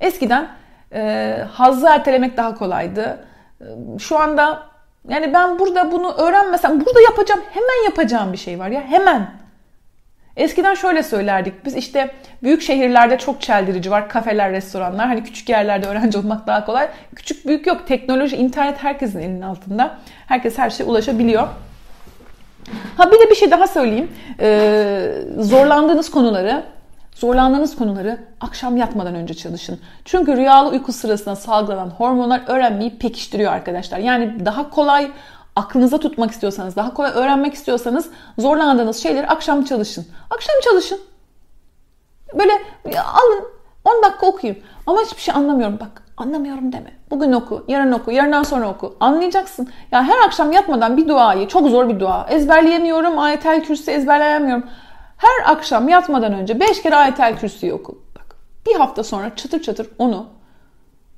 Eskiden 0.00 0.48
e, 0.92 1.44
hazzı 1.52 1.86
ertelemek 1.86 2.36
daha 2.36 2.54
kolaydı. 2.54 3.24
E, 3.60 3.64
şu 3.98 4.18
anda 4.18 4.62
yani 5.08 5.34
ben 5.34 5.58
burada 5.58 5.92
bunu 5.92 6.12
öğrenmesem 6.12 6.80
burada 6.80 7.00
yapacağım 7.00 7.40
hemen 7.50 7.84
yapacağım 7.84 8.32
bir 8.32 8.38
şey 8.38 8.58
var 8.58 8.68
ya 8.68 8.80
hemen. 8.80 9.37
Eskiden 10.38 10.74
şöyle 10.74 11.02
söylerdik 11.02 11.64
biz 11.64 11.76
işte 11.76 12.10
büyük 12.42 12.62
şehirlerde 12.62 13.18
çok 13.18 13.40
çeldirici 13.40 13.90
var 13.90 14.08
kafeler, 14.08 14.52
restoranlar. 14.52 15.06
Hani 15.06 15.24
küçük 15.24 15.48
yerlerde 15.48 15.86
öğrenci 15.86 16.18
olmak 16.18 16.46
daha 16.46 16.66
kolay. 16.66 16.88
Küçük 17.16 17.46
büyük 17.46 17.66
yok. 17.66 17.86
Teknoloji, 17.86 18.36
internet 18.36 18.84
herkesin 18.84 19.18
elinin 19.18 19.42
altında. 19.42 19.98
Herkes 20.26 20.58
her 20.58 20.70
şeye 20.70 20.84
ulaşabiliyor. 20.84 21.48
Ha 22.96 23.10
bir 23.12 23.20
de 23.20 23.30
bir 23.30 23.34
şey 23.34 23.50
daha 23.50 23.66
söyleyeyim. 23.66 24.08
Ee, 24.40 25.12
zorlandığınız 25.38 26.10
konuları 26.10 26.64
Zorlandığınız 27.18 27.76
konuları 27.76 28.18
akşam 28.40 28.76
yatmadan 28.76 29.14
önce 29.14 29.34
çalışın. 29.34 29.80
Çünkü 30.04 30.36
rüyalı 30.36 30.68
uyku 30.70 30.92
sırasında 30.92 31.36
salgılanan 31.36 31.90
hormonlar 31.90 32.42
öğrenmeyi 32.46 32.98
pekiştiriyor 32.98 33.52
arkadaşlar. 33.52 33.98
Yani 33.98 34.46
daha 34.46 34.70
kolay 34.70 35.10
aklınıza 35.58 35.98
tutmak 35.98 36.30
istiyorsanız, 36.30 36.76
daha 36.76 36.94
kolay 36.94 37.10
öğrenmek 37.14 37.54
istiyorsanız 37.54 38.10
zorlandığınız 38.38 38.96
şeyleri 38.96 39.26
akşam 39.26 39.64
çalışın. 39.64 40.06
Akşam 40.30 40.54
çalışın. 40.64 41.00
Böyle 42.34 42.52
alın 42.94 43.44
10 43.84 44.02
dakika 44.02 44.26
okuyun. 44.26 44.56
Ama 44.86 45.02
hiçbir 45.02 45.20
şey 45.20 45.34
anlamıyorum. 45.34 45.78
Bak 45.80 46.02
anlamıyorum 46.16 46.72
deme. 46.72 46.92
Bugün 47.10 47.32
oku, 47.32 47.64
yarın 47.68 47.92
oku, 47.92 48.10
yarından 48.10 48.42
sonra 48.42 48.68
oku. 48.68 48.96
Anlayacaksın. 49.00 49.68
Ya 49.92 50.02
her 50.02 50.26
akşam 50.26 50.52
yatmadan 50.52 50.96
bir 50.96 51.08
duayı, 51.08 51.48
çok 51.48 51.68
zor 51.68 51.88
bir 51.88 52.00
dua. 52.00 52.26
Ezberleyemiyorum, 52.30 53.18
ayetel 53.18 53.64
kürsü 53.64 53.90
ezberleyemiyorum. 53.90 54.64
Her 55.16 55.52
akşam 55.52 55.88
yatmadan 55.88 56.32
önce 56.32 56.60
5 56.60 56.82
kere 56.82 56.96
ayetel 56.96 57.38
kürsüyü 57.38 57.72
oku. 57.72 57.98
Bak 58.18 58.36
bir 58.66 58.74
hafta 58.74 59.04
sonra 59.04 59.36
çıtır 59.36 59.62
çıtır 59.62 59.90
onu 59.98 60.26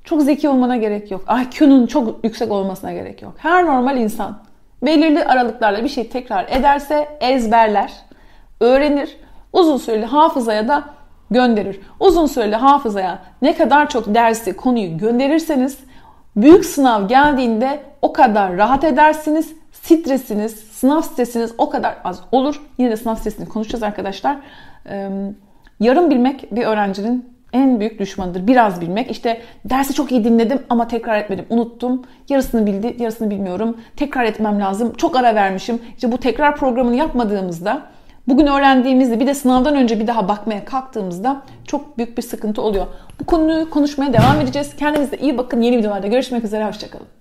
çok 0.03 0.21
zeki 0.21 0.49
olmana 0.49 0.77
gerek 0.77 1.11
yok. 1.11 1.25
IQ'nun 1.41 1.87
çok 1.87 2.23
yüksek 2.23 2.51
olmasına 2.51 2.93
gerek 2.93 3.21
yok. 3.21 3.33
Her 3.37 3.65
normal 3.65 3.97
insan 3.97 4.37
belirli 4.81 5.25
aralıklarla 5.25 5.83
bir 5.83 5.89
şey 5.89 6.09
tekrar 6.09 6.45
ederse 6.49 7.17
ezberler, 7.21 7.91
öğrenir, 8.59 9.17
uzun 9.53 9.77
süreli 9.77 10.05
hafızaya 10.05 10.67
da 10.67 10.83
gönderir. 11.31 11.79
Uzun 11.99 12.25
süreli 12.25 12.55
hafızaya 12.55 13.19
ne 13.41 13.55
kadar 13.55 13.89
çok 13.89 14.15
dersi, 14.15 14.55
konuyu 14.55 14.97
gönderirseniz 14.97 15.77
büyük 16.35 16.65
sınav 16.65 17.07
geldiğinde 17.07 17.79
o 18.01 18.13
kadar 18.13 18.57
rahat 18.57 18.83
edersiniz. 18.83 19.53
Stresiniz, 19.71 20.55
sınav 20.71 21.01
stresiniz 21.01 21.53
o 21.57 21.69
kadar 21.69 21.95
az 22.03 22.21
olur. 22.31 22.61
Yine 22.77 22.91
de 22.91 22.97
sınav 22.97 23.15
stresini 23.15 23.49
konuşacağız 23.49 23.83
arkadaşlar. 23.83 24.37
Yarım 25.79 26.09
bilmek 26.09 26.55
bir 26.55 26.65
öğrencinin 26.65 27.33
en 27.53 27.79
büyük 27.79 27.99
düşmanıdır. 27.99 28.47
Biraz 28.47 28.81
bilmek. 28.81 29.11
İşte 29.11 29.41
dersi 29.65 29.93
çok 29.93 30.11
iyi 30.11 30.23
dinledim 30.23 30.59
ama 30.69 30.87
tekrar 30.87 31.17
etmedim. 31.17 31.45
Unuttum. 31.49 32.01
Yarısını 32.29 32.65
bildi, 32.65 32.95
yarısını 32.99 33.29
bilmiyorum. 33.29 33.77
Tekrar 33.95 34.23
etmem 34.23 34.59
lazım. 34.59 34.93
Çok 34.97 35.15
ara 35.15 35.35
vermişim. 35.35 35.79
İşte 35.95 36.11
bu 36.11 36.17
tekrar 36.17 36.55
programını 36.55 36.95
yapmadığımızda 36.95 37.81
bugün 38.27 38.47
öğrendiğimizde 38.47 39.19
bir 39.19 39.27
de 39.27 39.33
sınavdan 39.33 39.75
önce 39.75 39.99
bir 39.99 40.07
daha 40.07 40.27
bakmaya 40.27 40.65
kalktığımızda 40.65 41.41
çok 41.67 41.97
büyük 41.97 42.17
bir 42.17 42.21
sıkıntı 42.21 42.61
oluyor. 42.61 42.87
Bu 43.19 43.25
konuyu 43.25 43.69
konuşmaya 43.69 44.13
devam 44.13 44.41
edeceğiz. 44.41 44.75
Kendinize 44.75 45.17
iyi 45.17 45.37
bakın. 45.37 45.61
Yeni 45.61 45.77
videolarda 45.77 46.07
görüşmek 46.07 46.43
üzere. 46.43 46.65
Hoşçakalın. 46.65 47.20